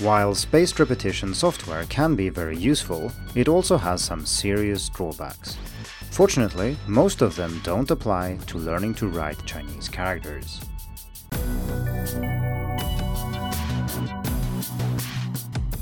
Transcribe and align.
While 0.00 0.34
spaced 0.34 0.80
repetition 0.80 1.34
software 1.34 1.84
can 1.84 2.16
be 2.16 2.30
very 2.30 2.56
useful, 2.56 3.12
it 3.34 3.48
also 3.48 3.76
has 3.76 4.02
some 4.02 4.24
serious 4.24 4.88
drawbacks. 4.88 5.58
Fortunately, 6.10 6.78
most 6.86 7.20
of 7.20 7.36
them 7.36 7.60
don't 7.64 7.90
apply 7.90 8.38
to 8.46 8.56
learning 8.56 8.94
to 8.94 9.08
write 9.08 9.44
Chinese 9.44 9.90
characters. 9.90 10.58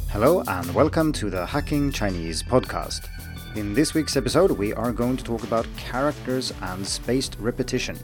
Hello 0.08 0.42
and 0.48 0.74
welcome 0.74 1.12
to 1.12 1.30
the 1.30 1.46
Hacking 1.46 1.92
Chinese 1.92 2.42
podcast. 2.42 3.06
In 3.54 3.72
this 3.72 3.94
week's 3.94 4.16
episode, 4.16 4.50
we 4.50 4.72
are 4.74 4.90
going 4.90 5.16
to 5.16 5.22
talk 5.22 5.44
about 5.44 5.64
characters 5.76 6.52
and 6.62 6.84
spaced 6.84 7.36
repetition. 7.38 7.96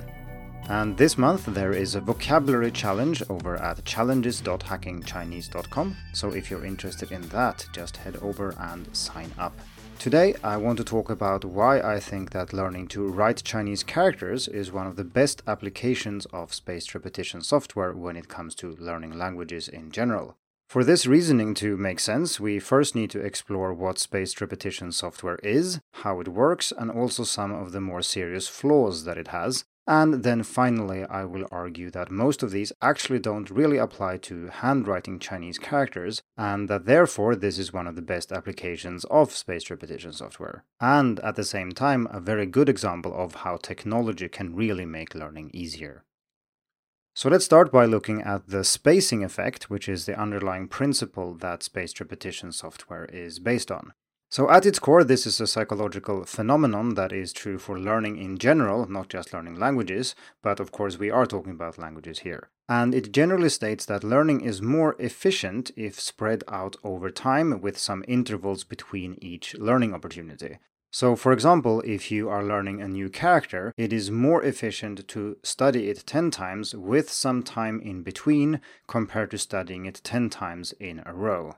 And 0.68 0.96
this 0.96 1.18
month 1.18 1.44
there 1.44 1.72
is 1.72 1.94
a 1.94 2.00
vocabulary 2.00 2.70
challenge 2.70 3.22
over 3.28 3.56
at 3.56 3.84
challenges.hackingchinese.com. 3.84 5.96
So 6.14 6.30
if 6.30 6.50
you're 6.50 6.64
interested 6.64 7.12
in 7.12 7.28
that, 7.28 7.66
just 7.72 7.98
head 7.98 8.16
over 8.22 8.54
and 8.58 8.88
sign 8.96 9.30
up. 9.38 9.52
Today 9.98 10.34
I 10.42 10.56
want 10.56 10.78
to 10.78 10.84
talk 10.84 11.10
about 11.10 11.44
why 11.44 11.80
I 11.80 12.00
think 12.00 12.30
that 12.30 12.54
learning 12.54 12.88
to 12.88 13.06
write 13.06 13.44
Chinese 13.44 13.82
characters 13.82 14.48
is 14.48 14.72
one 14.72 14.86
of 14.86 14.96
the 14.96 15.04
best 15.04 15.42
applications 15.46 16.24
of 16.26 16.54
spaced 16.54 16.94
repetition 16.94 17.42
software 17.42 17.92
when 17.92 18.16
it 18.16 18.28
comes 18.28 18.54
to 18.56 18.74
learning 18.76 19.18
languages 19.18 19.68
in 19.68 19.90
general. 19.90 20.36
For 20.68 20.82
this 20.82 21.06
reasoning 21.06 21.52
to 21.56 21.76
make 21.76 22.00
sense, 22.00 22.40
we 22.40 22.58
first 22.58 22.94
need 22.94 23.10
to 23.10 23.20
explore 23.20 23.74
what 23.74 23.98
spaced 23.98 24.40
repetition 24.40 24.92
software 24.92 25.38
is, 25.42 25.78
how 25.92 26.20
it 26.20 26.28
works, 26.28 26.72
and 26.76 26.90
also 26.90 27.22
some 27.22 27.52
of 27.52 27.72
the 27.72 27.80
more 27.80 28.02
serious 28.02 28.48
flaws 28.48 29.04
that 29.04 29.18
it 29.18 29.28
has, 29.28 29.64
and 29.86 30.22
then 30.22 30.42
finally, 30.42 31.04
I 31.04 31.24
will 31.24 31.46
argue 31.50 31.90
that 31.90 32.10
most 32.10 32.42
of 32.42 32.50
these 32.50 32.72
actually 32.80 33.18
don't 33.18 33.50
really 33.50 33.76
apply 33.76 34.16
to 34.18 34.48
handwriting 34.48 35.18
Chinese 35.18 35.58
characters, 35.58 36.22
and 36.36 36.68
that 36.68 36.86
therefore 36.86 37.36
this 37.36 37.58
is 37.58 37.72
one 37.72 37.86
of 37.86 37.94
the 37.94 38.02
best 38.02 38.32
applications 38.32 39.04
of 39.06 39.32
spaced 39.32 39.70
repetition 39.70 40.12
software. 40.12 40.64
And 40.80 41.20
at 41.20 41.36
the 41.36 41.44
same 41.44 41.72
time, 41.72 42.08
a 42.10 42.20
very 42.20 42.46
good 42.46 42.68
example 42.68 43.14
of 43.14 43.36
how 43.36 43.56
technology 43.56 44.28
can 44.28 44.54
really 44.54 44.86
make 44.86 45.14
learning 45.14 45.50
easier. 45.52 46.04
So 47.14 47.28
let's 47.28 47.44
start 47.44 47.70
by 47.70 47.84
looking 47.84 48.22
at 48.22 48.48
the 48.48 48.64
spacing 48.64 49.22
effect, 49.22 49.70
which 49.70 49.88
is 49.88 50.04
the 50.04 50.18
underlying 50.18 50.66
principle 50.66 51.34
that 51.36 51.62
spaced 51.62 52.00
repetition 52.00 52.50
software 52.50 53.04
is 53.04 53.38
based 53.38 53.70
on. 53.70 53.92
So, 54.34 54.50
at 54.50 54.66
its 54.66 54.80
core, 54.80 55.04
this 55.04 55.28
is 55.28 55.40
a 55.40 55.46
psychological 55.46 56.24
phenomenon 56.24 56.94
that 56.94 57.12
is 57.12 57.32
true 57.32 57.56
for 57.56 57.78
learning 57.78 58.18
in 58.18 58.36
general, 58.36 58.84
not 58.90 59.08
just 59.08 59.32
learning 59.32 59.60
languages, 59.60 60.16
but 60.42 60.58
of 60.58 60.72
course, 60.72 60.98
we 60.98 61.08
are 61.08 61.24
talking 61.24 61.52
about 61.52 61.78
languages 61.78 62.18
here. 62.18 62.48
And 62.68 62.96
it 62.96 63.12
generally 63.12 63.48
states 63.48 63.86
that 63.86 64.02
learning 64.02 64.40
is 64.40 64.60
more 64.60 64.96
efficient 64.98 65.70
if 65.76 66.00
spread 66.00 66.42
out 66.48 66.74
over 66.82 67.10
time 67.10 67.60
with 67.60 67.78
some 67.78 68.04
intervals 68.08 68.64
between 68.64 69.16
each 69.22 69.54
learning 69.54 69.94
opportunity. 69.94 70.58
So, 70.90 71.14
for 71.14 71.32
example, 71.32 71.80
if 71.82 72.10
you 72.10 72.28
are 72.28 72.42
learning 72.42 72.82
a 72.82 72.88
new 72.88 73.10
character, 73.10 73.72
it 73.76 73.92
is 73.92 74.10
more 74.10 74.42
efficient 74.42 75.06
to 75.06 75.36
study 75.44 75.88
it 75.90 76.02
10 76.08 76.32
times 76.32 76.74
with 76.74 77.08
some 77.08 77.44
time 77.44 77.80
in 77.80 78.02
between 78.02 78.60
compared 78.88 79.30
to 79.30 79.38
studying 79.38 79.86
it 79.86 80.00
10 80.02 80.28
times 80.28 80.72
in 80.80 81.04
a 81.06 81.14
row. 81.14 81.54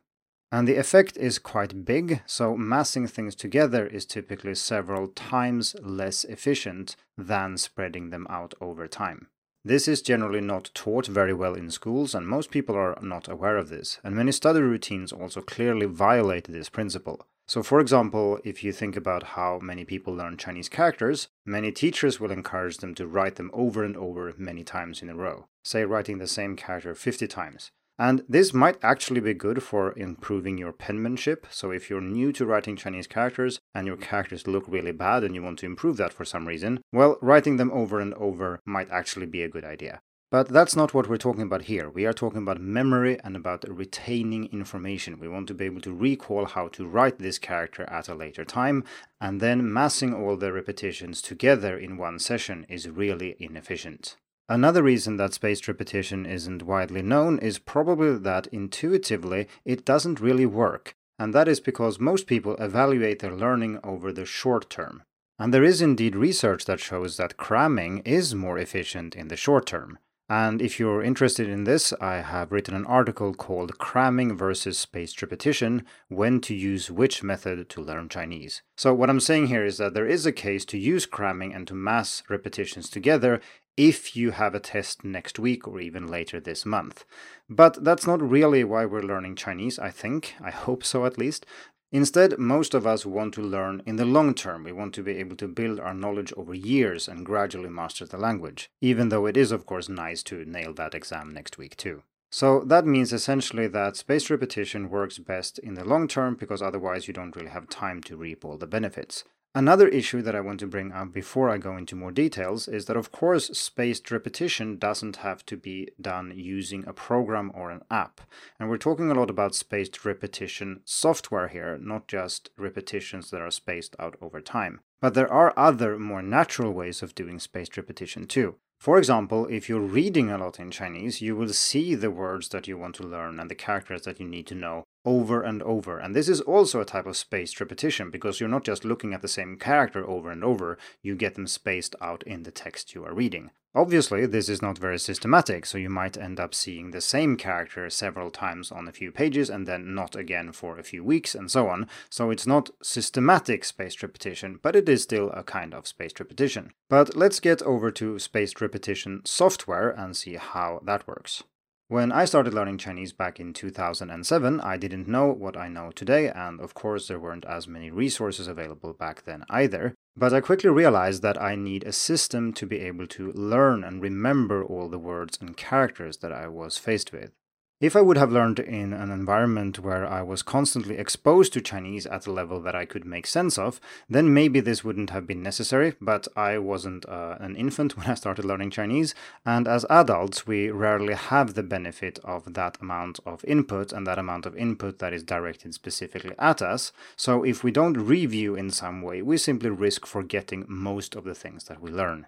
And 0.52 0.68
the 0.68 0.76
effect 0.76 1.16
is 1.16 1.38
quite 1.38 1.84
big, 1.84 2.22
so 2.24 2.56
massing 2.56 3.08
things 3.08 3.34
together 3.34 3.86
is 3.86 4.06
typically 4.06 4.54
several 4.54 5.08
times 5.08 5.74
less 5.82 6.24
efficient 6.24 6.94
than 7.18 7.56
spreading 7.56 8.10
them 8.10 8.26
out 8.30 8.54
over 8.60 8.86
time. 8.86 9.28
This 9.64 9.88
is 9.88 10.00
generally 10.00 10.40
not 10.40 10.70
taught 10.74 11.08
very 11.08 11.34
well 11.34 11.54
in 11.54 11.72
schools, 11.72 12.14
and 12.14 12.28
most 12.28 12.52
people 12.52 12.76
are 12.76 12.96
not 13.02 13.28
aware 13.28 13.56
of 13.56 13.68
this, 13.68 13.98
and 14.04 14.14
many 14.14 14.30
study 14.30 14.60
routines 14.60 15.12
also 15.12 15.40
clearly 15.40 15.86
violate 15.86 16.44
this 16.44 16.68
principle. 16.68 17.26
So, 17.48 17.64
for 17.64 17.80
example, 17.80 18.38
if 18.44 18.62
you 18.62 18.72
think 18.72 18.96
about 18.96 19.34
how 19.34 19.58
many 19.58 19.84
people 19.84 20.14
learn 20.14 20.36
Chinese 20.36 20.68
characters, 20.68 21.28
many 21.44 21.72
teachers 21.72 22.20
will 22.20 22.30
encourage 22.30 22.76
them 22.76 22.94
to 22.94 23.08
write 23.08 23.34
them 23.34 23.50
over 23.52 23.82
and 23.82 23.96
over 23.96 24.32
many 24.38 24.62
times 24.62 25.02
in 25.02 25.08
a 25.08 25.16
row, 25.16 25.46
say 25.64 25.84
writing 25.84 26.18
the 26.18 26.28
same 26.28 26.54
character 26.54 26.94
50 26.94 27.26
times. 27.26 27.72
And 27.98 28.24
this 28.28 28.52
might 28.52 28.76
actually 28.82 29.20
be 29.20 29.32
good 29.32 29.62
for 29.62 29.98
improving 29.98 30.58
your 30.58 30.72
penmanship. 30.72 31.46
So, 31.50 31.70
if 31.70 31.88
you're 31.88 32.02
new 32.02 32.30
to 32.32 32.44
writing 32.44 32.76
Chinese 32.76 33.06
characters 33.06 33.58
and 33.74 33.86
your 33.86 33.96
characters 33.96 34.46
look 34.46 34.64
really 34.68 34.92
bad 34.92 35.24
and 35.24 35.34
you 35.34 35.42
want 35.42 35.58
to 35.60 35.66
improve 35.66 35.96
that 35.96 36.12
for 36.12 36.24
some 36.24 36.46
reason, 36.46 36.80
well, 36.92 37.16
writing 37.22 37.56
them 37.56 37.70
over 37.72 37.98
and 37.98 38.12
over 38.14 38.60
might 38.66 38.90
actually 38.90 39.26
be 39.26 39.42
a 39.42 39.48
good 39.48 39.64
idea. 39.64 40.00
But 40.28 40.48
that's 40.48 40.74
not 40.74 40.92
what 40.92 41.08
we're 41.08 41.18
talking 41.18 41.42
about 41.42 41.62
here. 41.62 41.88
We 41.88 42.04
are 42.04 42.12
talking 42.12 42.42
about 42.42 42.60
memory 42.60 43.18
and 43.22 43.36
about 43.36 43.64
retaining 43.68 44.46
information. 44.52 45.20
We 45.20 45.28
want 45.28 45.46
to 45.48 45.54
be 45.54 45.66
able 45.66 45.80
to 45.82 45.94
recall 45.94 46.46
how 46.46 46.66
to 46.68 46.86
write 46.86 47.20
this 47.20 47.38
character 47.38 47.84
at 47.84 48.08
a 48.08 48.14
later 48.14 48.44
time, 48.44 48.82
and 49.20 49.40
then 49.40 49.72
massing 49.72 50.12
all 50.12 50.36
the 50.36 50.52
repetitions 50.52 51.22
together 51.22 51.78
in 51.78 51.96
one 51.96 52.18
session 52.18 52.66
is 52.68 52.88
really 52.88 53.36
inefficient. 53.38 54.16
Another 54.48 54.82
reason 54.82 55.16
that 55.16 55.34
spaced 55.34 55.66
repetition 55.66 56.24
isn't 56.24 56.62
widely 56.62 57.02
known 57.02 57.38
is 57.40 57.58
probably 57.58 58.16
that 58.16 58.46
intuitively 58.48 59.48
it 59.64 59.84
doesn't 59.84 60.20
really 60.20 60.46
work, 60.46 60.94
and 61.18 61.34
that 61.34 61.48
is 61.48 61.58
because 61.58 61.98
most 61.98 62.28
people 62.28 62.54
evaluate 62.56 63.18
their 63.18 63.34
learning 63.34 63.80
over 63.82 64.12
the 64.12 64.24
short 64.24 64.70
term. 64.70 65.02
And 65.38 65.52
there 65.52 65.64
is 65.64 65.82
indeed 65.82 66.14
research 66.14 66.64
that 66.66 66.80
shows 66.80 67.16
that 67.16 67.36
cramming 67.36 67.98
is 68.04 68.34
more 68.34 68.56
efficient 68.56 69.16
in 69.16 69.28
the 69.28 69.36
short 69.36 69.66
term. 69.66 69.98
And 70.28 70.60
if 70.60 70.80
you're 70.80 71.02
interested 71.02 71.48
in 71.48 71.64
this, 71.64 71.92
I 72.00 72.16
have 72.16 72.50
written 72.50 72.74
an 72.74 72.86
article 72.86 73.32
called 73.32 73.78
Cramming 73.78 74.36
versus 74.36 74.76
Spaced 74.76 75.22
Repetition 75.22 75.84
When 76.08 76.40
to 76.40 76.54
Use 76.54 76.90
Which 76.90 77.22
Method 77.22 77.68
to 77.68 77.80
Learn 77.80 78.08
Chinese. 78.08 78.62
So, 78.76 78.92
what 78.92 79.08
I'm 79.08 79.20
saying 79.20 79.46
here 79.48 79.64
is 79.64 79.78
that 79.78 79.94
there 79.94 80.08
is 80.08 80.26
a 80.26 80.32
case 80.32 80.64
to 80.66 80.78
use 80.78 81.06
cramming 81.06 81.54
and 81.54 81.64
to 81.68 81.74
mass 81.74 82.24
repetitions 82.28 82.90
together 82.90 83.40
if 83.76 84.16
you 84.16 84.30
have 84.30 84.54
a 84.54 84.60
test 84.60 85.04
next 85.04 85.38
week 85.38 85.68
or 85.68 85.80
even 85.80 86.06
later 86.06 86.40
this 86.40 86.64
month. 86.64 87.04
But 87.48 87.84
that's 87.84 88.06
not 88.06 88.22
really 88.22 88.64
why 88.64 88.86
we're 88.86 89.02
learning 89.02 89.36
Chinese, 89.36 89.78
I 89.78 89.90
think. 89.90 90.34
I 90.40 90.50
hope 90.50 90.82
so 90.84 91.04
at 91.04 91.18
least. 91.18 91.46
Instead, 91.92 92.38
most 92.38 92.74
of 92.74 92.86
us 92.86 93.06
want 93.06 93.32
to 93.34 93.40
learn 93.40 93.82
in 93.86 93.96
the 93.96 94.04
long 94.04 94.34
term. 94.34 94.64
We 94.64 94.72
want 94.72 94.92
to 94.94 95.02
be 95.02 95.16
able 95.18 95.36
to 95.36 95.48
build 95.48 95.78
our 95.78 95.94
knowledge 95.94 96.32
over 96.36 96.52
years 96.52 97.06
and 97.06 97.24
gradually 97.24 97.70
master 97.70 98.04
the 98.04 98.18
language, 98.18 98.70
even 98.80 99.08
though 99.08 99.26
it 99.26 99.36
is, 99.36 99.52
of 99.52 99.66
course, 99.66 99.88
nice 99.88 100.22
to 100.24 100.44
nail 100.44 100.74
that 100.74 100.94
exam 100.94 101.32
next 101.32 101.58
week 101.58 101.76
too. 101.76 102.02
So 102.30 102.60
that 102.66 102.86
means 102.86 103.12
essentially 103.12 103.68
that 103.68 103.96
spaced 103.96 104.30
repetition 104.30 104.90
works 104.90 105.18
best 105.18 105.58
in 105.60 105.74
the 105.74 105.84
long 105.84 106.08
term 106.08 106.34
because 106.34 106.60
otherwise 106.60 107.06
you 107.06 107.14
don't 107.14 107.36
really 107.36 107.50
have 107.50 107.68
time 107.68 108.02
to 108.02 108.16
reap 108.16 108.44
all 108.44 108.58
the 108.58 108.66
benefits. 108.66 109.24
Another 109.56 109.88
issue 109.88 110.20
that 110.20 110.36
I 110.36 110.42
want 110.42 110.60
to 110.60 110.66
bring 110.66 110.92
up 110.92 111.14
before 111.14 111.48
I 111.48 111.56
go 111.56 111.78
into 111.78 111.96
more 111.96 112.12
details 112.12 112.68
is 112.68 112.84
that, 112.84 112.96
of 112.98 113.10
course, 113.10 113.46
spaced 113.58 114.10
repetition 114.10 114.76
doesn't 114.76 115.16
have 115.16 115.46
to 115.46 115.56
be 115.56 115.88
done 115.98 116.34
using 116.36 116.86
a 116.86 116.92
program 116.92 117.50
or 117.54 117.70
an 117.70 117.80
app. 117.90 118.20
And 118.60 118.68
we're 118.68 118.76
talking 118.76 119.10
a 119.10 119.14
lot 119.14 119.30
about 119.30 119.54
spaced 119.54 120.04
repetition 120.04 120.82
software 120.84 121.48
here, 121.48 121.78
not 121.80 122.06
just 122.06 122.50
repetitions 122.58 123.30
that 123.30 123.40
are 123.40 123.50
spaced 123.50 123.96
out 123.98 124.18
over 124.20 124.42
time. 124.42 124.80
But 125.00 125.14
there 125.14 125.32
are 125.32 125.54
other 125.56 125.98
more 125.98 126.20
natural 126.20 126.72
ways 126.72 127.02
of 127.02 127.14
doing 127.14 127.38
spaced 127.38 127.78
repetition 127.78 128.26
too. 128.26 128.56
For 128.78 128.98
example, 128.98 129.46
if 129.46 129.70
you're 129.70 129.80
reading 129.80 130.30
a 130.30 130.36
lot 130.36 130.60
in 130.60 130.70
Chinese, 130.70 131.22
you 131.22 131.34
will 131.34 131.54
see 131.54 131.94
the 131.94 132.10
words 132.10 132.50
that 132.50 132.68
you 132.68 132.76
want 132.76 132.94
to 132.96 133.06
learn 133.06 133.40
and 133.40 133.50
the 133.50 133.54
characters 133.54 134.02
that 134.02 134.20
you 134.20 134.26
need 134.26 134.46
to 134.48 134.54
know 134.54 134.84
over 135.06 135.40
and 135.40 135.62
over. 135.62 135.98
And 135.98 136.14
this 136.14 136.28
is 136.28 136.40
also 136.42 136.80
a 136.80 136.84
type 136.84 137.06
of 137.06 137.16
spaced 137.16 137.60
repetition 137.60 138.10
because 138.10 138.40
you're 138.40 138.48
not 138.48 138.64
just 138.64 138.84
looking 138.84 139.14
at 139.14 139.22
the 139.22 139.28
same 139.28 139.56
character 139.56 140.06
over 140.06 140.30
and 140.30 140.44
over, 140.44 140.76
you 141.00 141.14
get 141.14 141.36
them 141.36 141.46
spaced 141.46 141.94
out 142.02 142.22
in 142.24 142.42
the 142.42 142.50
text 142.50 142.94
you 142.94 143.04
are 143.04 143.14
reading. 143.14 143.50
Obviously, 143.76 144.24
this 144.24 144.48
is 144.48 144.62
not 144.62 144.78
very 144.78 144.98
systematic, 144.98 145.66
so 145.66 145.76
you 145.76 145.90
might 145.90 146.16
end 146.16 146.40
up 146.40 146.54
seeing 146.54 146.90
the 146.90 147.00
same 147.02 147.36
character 147.36 147.90
several 147.90 148.30
times 148.30 148.72
on 148.72 148.88
a 148.88 148.92
few 148.92 149.12
pages 149.12 149.50
and 149.50 149.68
then 149.68 149.94
not 149.94 150.16
again 150.16 150.50
for 150.50 150.78
a 150.78 150.82
few 150.82 151.04
weeks 151.04 151.34
and 151.34 151.50
so 151.50 151.68
on. 151.68 151.86
So 152.08 152.30
it's 152.30 152.46
not 152.46 152.70
systematic 152.82 153.66
spaced 153.66 154.02
repetition, 154.02 154.58
but 154.62 154.74
it 154.74 154.88
is 154.88 155.02
still 155.02 155.30
a 155.30 155.44
kind 155.44 155.74
of 155.74 155.86
spaced 155.86 156.18
repetition. 156.18 156.72
But 156.88 157.16
let's 157.16 157.38
get 157.38 157.60
over 157.62 157.90
to 157.90 158.18
spaced 158.18 158.62
repetition 158.62 159.20
software 159.26 159.90
and 159.90 160.16
see 160.16 160.36
how 160.36 160.80
that 160.86 161.06
works. 161.06 161.42
When 161.88 162.10
I 162.10 162.24
started 162.24 162.52
learning 162.52 162.78
Chinese 162.78 163.12
back 163.12 163.38
in 163.38 163.52
2007, 163.52 164.60
I 164.60 164.76
didn't 164.76 165.06
know 165.06 165.28
what 165.28 165.56
I 165.56 165.68
know 165.68 165.92
today, 165.92 166.28
and 166.28 166.60
of 166.60 166.74
course, 166.74 167.06
there 167.06 167.20
weren't 167.20 167.44
as 167.44 167.68
many 167.68 167.92
resources 167.92 168.48
available 168.48 168.92
back 168.92 169.22
then 169.22 169.44
either. 169.48 169.94
But 170.16 170.34
I 170.34 170.40
quickly 170.40 170.70
realized 170.70 171.22
that 171.22 171.40
I 171.40 171.54
need 171.54 171.84
a 171.84 171.92
system 171.92 172.52
to 172.54 172.66
be 172.66 172.80
able 172.80 173.06
to 173.06 173.30
learn 173.34 173.84
and 173.84 174.02
remember 174.02 174.64
all 174.64 174.88
the 174.88 174.98
words 174.98 175.38
and 175.40 175.56
characters 175.56 176.16
that 176.18 176.32
I 176.32 176.48
was 176.48 176.76
faced 176.76 177.12
with. 177.12 177.30
If 177.78 177.94
I 177.94 178.00
would 178.00 178.16
have 178.16 178.32
learned 178.32 178.58
in 178.58 178.94
an 178.94 179.10
environment 179.10 179.80
where 179.80 180.06
I 180.06 180.22
was 180.22 180.40
constantly 180.40 180.96
exposed 180.96 181.52
to 181.52 181.60
Chinese 181.60 182.06
at 182.06 182.26
a 182.26 182.32
level 182.32 182.58
that 182.62 182.74
I 182.74 182.86
could 182.86 183.04
make 183.04 183.26
sense 183.26 183.58
of, 183.58 183.82
then 184.08 184.32
maybe 184.32 184.60
this 184.60 184.82
wouldn't 184.82 185.10
have 185.10 185.26
been 185.26 185.42
necessary, 185.42 185.92
but 186.00 186.26
I 186.34 186.56
wasn't 186.56 187.06
uh, 187.06 187.36
an 187.38 187.54
infant 187.54 187.94
when 187.98 188.06
I 188.06 188.14
started 188.14 188.46
learning 188.46 188.70
Chinese, 188.70 189.14
and 189.44 189.68
as 189.68 189.84
adults, 189.90 190.46
we 190.46 190.70
rarely 190.70 191.12
have 191.12 191.52
the 191.52 191.62
benefit 191.62 192.18
of 192.24 192.54
that 192.54 192.80
amount 192.80 193.20
of 193.26 193.44
input 193.44 193.92
and 193.92 194.06
that 194.06 194.18
amount 194.18 194.46
of 194.46 194.56
input 194.56 194.98
that 195.00 195.12
is 195.12 195.22
directed 195.22 195.74
specifically 195.74 196.34
at 196.38 196.62
us. 196.62 196.92
So 197.14 197.44
if 197.44 197.62
we 197.62 197.72
don't 197.72 197.98
review 197.98 198.54
in 198.54 198.70
some 198.70 199.02
way, 199.02 199.20
we 199.20 199.36
simply 199.36 199.68
risk 199.68 200.06
forgetting 200.06 200.64
most 200.66 201.14
of 201.14 201.24
the 201.24 201.34
things 201.34 201.64
that 201.64 201.82
we 201.82 201.90
learn. 201.90 202.26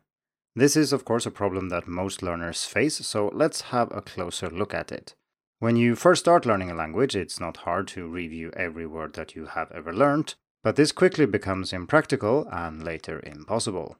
This 0.54 0.76
is, 0.76 0.92
of 0.92 1.06
course, 1.06 1.24
a 1.24 1.30
problem 1.30 1.70
that 1.70 1.88
most 1.88 2.22
learners 2.22 2.66
face, 2.66 2.96
so 3.06 3.30
let's 3.32 3.62
have 3.72 3.90
a 3.96 4.02
closer 4.02 4.50
look 4.50 4.74
at 4.74 4.92
it. 4.92 5.14
When 5.60 5.74
you 5.74 5.96
first 5.96 6.20
start 6.20 6.46
learning 6.46 6.70
a 6.70 6.74
language, 6.74 7.16
it's 7.16 7.40
not 7.40 7.56
hard 7.58 7.88
to 7.88 8.06
review 8.06 8.52
every 8.54 8.86
word 8.86 9.14
that 9.14 9.34
you 9.34 9.46
have 9.46 9.72
ever 9.72 9.92
learned, 9.92 10.36
but 10.62 10.76
this 10.76 10.92
quickly 10.92 11.26
becomes 11.26 11.72
impractical 11.72 12.46
and 12.52 12.84
later 12.84 13.20
impossible. 13.26 13.96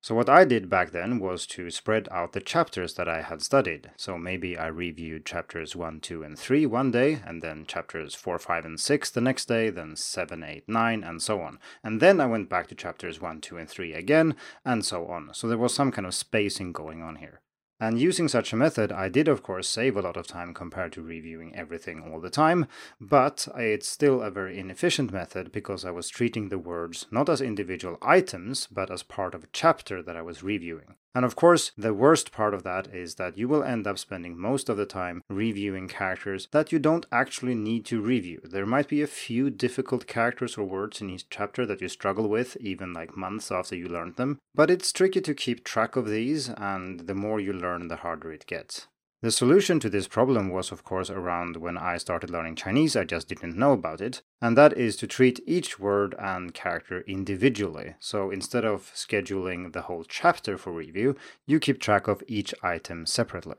So, 0.00 0.14
what 0.14 0.30
I 0.30 0.46
did 0.46 0.70
back 0.70 0.92
then 0.92 1.18
was 1.20 1.46
to 1.48 1.68
spread 1.68 2.08
out 2.10 2.32
the 2.32 2.40
chapters 2.40 2.94
that 2.94 3.10
I 3.10 3.20
had 3.20 3.42
studied. 3.42 3.90
So, 3.98 4.16
maybe 4.16 4.56
I 4.56 4.68
reviewed 4.68 5.26
chapters 5.26 5.76
1, 5.76 6.00
2, 6.00 6.22
and 6.22 6.38
3 6.38 6.64
one 6.64 6.90
day, 6.90 7.20
and 7.26 7.42
then 7.42 7.66
chapters 7.66 8.14
4, 8.14 8.38
5, 8.38 8.64
and 8.64 8.80
6 8.80 9.10
the 9.10 9.20
next 9.20 9.44
day, 9.48 9.68
then 9.68 9.96
7, 9.96 10.42
8, 10.42 10.64
9, 10.66 11.04
and 11.04 11.20
so 11.20 11.42
on. 11.42 11.58
And 11.84 12.00
then 12.00 12.22
I 12.22 12.26
went 12.26 12.48
back 12.48 12.68
to 12.68 12.74
chapters 12.74 13.20
1, 13.20 13.42
2, 13.42 13.58
and 13.58 13.68
3 13.68 13.92
again, 13.92 14.34
and 14.64 14.82
so 14.82 15.08
on. 15.08 15.34
So, 15.34 15.46
there 15.46 15.58
was 15.58 15.74
some 15.74 15.92
kind 15.92 16.06
of 16.06 16.14
spacing 16.14 16.72
going 16.72 17.02
on 17.02 17.16
here. 17.16 17.42
And 17.82 18.00
using 18.00 18.28
such 18.28 18.52
a 18.52 18.56
method, 18.56 18.92
I 18.92 19.08
did 19.08 19.26
of 19.26 19.42
course 19.42 19.66
save 19.66 19.96
a 19.96 20.02
lot 20.02 20.16
of 20.16 20.28
time 20.28 20.54
compared 20.54 20.92
to 20.92 21.02
reviewing 21.02 21.52
everything 21.56 22.00
all 22.00 22.20
the 22.20 22.30
time, 22.30 22.68
but 23.00 23.48
it's 23.56 23.88
still 23.88 24.22
a 24.22 24.30
very 24.30 24.56
inefficient 24.56 25.12
method 25.12 25.50
because 25.50 25.84
I 25.84 25.90
was 25.90 26.08
treating 26.08 26.48
the 26.48 26.60
words 26.60 27.06
not 27.10 27.28
as 27.28 27.40
individual 27.40 27.98
items, 28.00 28.68
but 28.70 28.88
as 28.88 29.02
part 29.02 29.34
of 29.34 29.42
a 29.42 29.48
chapter 29.52 30.00
that 30.00 30.16
I 30.16 30.22
was 30.22 30.44
reviewing. 30.44 30.94
And 31.14 31.24
of 31.24 31.36
course, 31.36 31.72
the 31.76 31.92
worst 31.92 32.32
part 32.32 32.54
of 32.54 32.62
that 32.62 32.94
is 32.94 33.16
that 33.16 33.36
you 33.36 33.46
will 33.46 33.62
end 33.62 33.86
up 33.86 33.98
spending 33.98 34.38
most 34.38 34.68
of 34.68 34.76
the 34.76 34.86
time 34.86 35.22
reviewing 35.28 35.88
characters 35.88 36.48
that 36.52 36.72
you 36.72 36.78
don't 36.78 37.06
actually 37.12 37.54
need 37.54 37.84
to 37.86 38.00
review. 38.00 38.40
There 38.44 38.66
might 38.66 38.88
be 38.88 39.02
a 39.02 39.06
few 39.06 39.50
difficult 39.50 40.06
characters 40.06 40.56
or 40.56 40.64
words 40.64 41.00
in 41.00 41.10
each 41.10 41.28
chapter 41.28 41.66
that 41.66 41.80
you 41.80 41.88
struggle 41.88 42.28
with, 42.28 42.56
even 42.60 42.92
like 42.92 43.16
months 43.16 43.50
after 43.50 43.76
you 43.76 43.88
learned 43.88 44.16
them, 44.16 44.38
but 44.54 44.70
it's 44.70 44.92
tricky 44.92 45.20
to 45.20 45.34
keep 45.34 45.64
track 45.64 45.96
of 45.96 46.08
these, 46.08 46.48
and 46.48 47.00
the 47.00 47.14
more 47.14 47.40
you 47.40 47.52
learn, 47.52 47.88
the 47.88 47.96
harder 47.96 48.32
it 48.32 48.46
gets. 48.46 48.86
The 49.22 49.30
solution 49.30 49.78
to 49.78 49.88
this 49.88 50.08
problem 50.08 50.48
was, 50.48 50.72
of 50.72 50.82
course, 50.82 51.08
around 51.08 51.56
when 51.56 51.78
I 51.78 51.96
started 51.98 52.28
learning 52.28 52.56
Chinese, 52.56 52.96
I 52.96 53.04
just 53.04 53.28
didn't 53.28 53.56
know 53.56 53.70
about 53.70 54.00
it, 54.00 54.20
and 54.40 54.58
that 54.58 54.76
is 54.76 54.96
to 54.96 55.06
treat 55.06 55.38
each 55.46 55.78
word 55.78 56.16
and 56.18 56.52
character 56.52 57.02
individually. 57.02 57.94
So 58.00 58.32
instead 58.32 58.64
of 58.64 58.90
scheduling 58.96 59.74
the 59.74 59.82
whole 59.82 60.02
chapter 60.02 60.58
for 60.58 60.72
review, 60.72 61.14
you 61.46 61.60
keep 61.60 61.80
track 61.80 62.08
of 62.08 62.24
each 62.26 62.52
item 62.64 63.06
separately. 63.06 63.58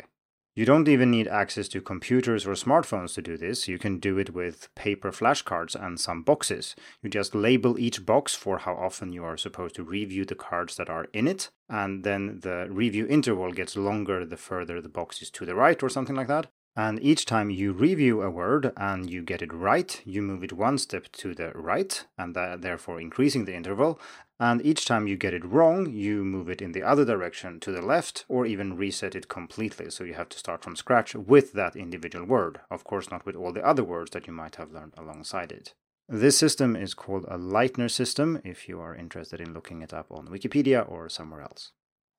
You 0.55 0.65
don't 0.65 0.87
even 0.87 1.09
need 1.09 1.27
access 1.27 1.67
to 1.69 1.81
computers 1.81 2.45
or 2.45 2.51
smartphones 2.51 3.15
to 3.15 3.23
do 3.23 3.37
this. 3.37 3.67
You 3.67 3.79
can 3.79 3.97
do 3.97 4.19
it 4.19 4.35
with 4.35 4.69
paper 4.75 5.11
flashcards 5.11 5.73
and 5.73 5.99
some 5.99 6.21
boxes. 6.21 6.75
You 7.01 7.09
just 7.09 7.33
label 7.33 7.79
each 7.79 8.05
box 8.05 8.35
for 8.35 8.59
how 8.59 8.75
often 8.75 9.11
you 9.13 9.23
are 9.23 9.35
supposed 9.35 9.73
to 9.75 9.83
review 9.83 10.25
the 10.25 10.35
cards 10.35 10.77
that 10.77 10.91
are 10.91 11.07
in 11.11 11.27
it, 11.27 11.49
and 11.69 12.03
then 12.03 12.41
the 12.43 12.67
review 12.69 13.07
interval 13.07 13.51
gets 13.51 13.75
longer 13.75 14.25
the 14.27 14.37
further 14.37 14.79
the 14.79 14.89
box 14.89 15.23
is 15.23 15.31
to 15.31 15.45
the 15.47 15.55
right 15.55 15.81
or 15.81 15.89
something 15.89 16.15
like 16.15 16.27
that. 16.27 16.51
And 16.75 16.99
each 17.03 17.25
time 17.25 17.49
you 17.49 17.71
review 17.71 18.21
a 18.21 18.29
word 18.29 18.73
and 18.77 19.09
you 19.09 19.23
get 19.23 19.41
it 19.41 19.53
right, 19.53 20.01
you 20.05 20.21
move 20.21 20.43
it 20.43 20.53
one 20.53 20.77
step 20.77 21.11
to 21.13 21.33
the 21.33 21.51
right, 21.55 22.05
and 22.17 22.35
therefore 22.35 23.01
increasing 23.01 23.45
the 23.45 23.55
interval. 23.55 23.99
And 24.43 24.65
each 24.65 24.83
time 24.83 25.07
you 25.07 25.15
get 25.15 25.33
it 25.33 25.45
wrong, 25.45 25.89
you 25.89 26.25
move 26.25 26.49
it 26.49 26.61
in 26.61 26.73
the 26.73 26.83
other 26.83 27.05
direction 27.05 27.61
to 27.61 27.71
the 27.71 27.81
left, 27.81 28.25
or 28.27 28.45
even 28.45 28.75
reset 28.75 29.15
it 29.15 29.29
completely. 29.29 29.89
So 29.89 30.03
you 30.03 30.15
have 30.15 30.27
to 30.27 30.37
start 30.37 30.61
from 30.61 30.75
scratch 30.75 31.15
with 31.15 31.53
that 31.53 31.77
individual 31.77 32.25
word. 32.25 32.59
Of 32.69 32.83
course, 32.83 33.09
not 33.09 33.25
with 33.25 33.37
all 33.37 33.53
the 33.53 33.65
other 33.65 33.85
words 33.85 34.11
that 34.11 34.27
you 34.27 34.33
might 34.33 34.57
have 34.57 34.73
learned 34.73 34.95
alongside 34.97 35.53
it. 35.53 35.73
This 36.09 36.37
system 36.37 36.75
is 36.75 36.93
called 36.93 37.23
a 37.29 37.37
Leitner 37.37 37.89
system 37.89 38.41
if 38.43 38.67
you 38.67 38.81
are 38.81 38.93
interested 38.93 39.39
in 39.39 39.53
looking 39.53 39.81
it 39.81 39.93
up 39.93 40.11
on 40.11 40.27
Wikipedia 40.27 40.91
or 40.91 41.07
somewhere 41.07 41.41
else. 41.41 41.71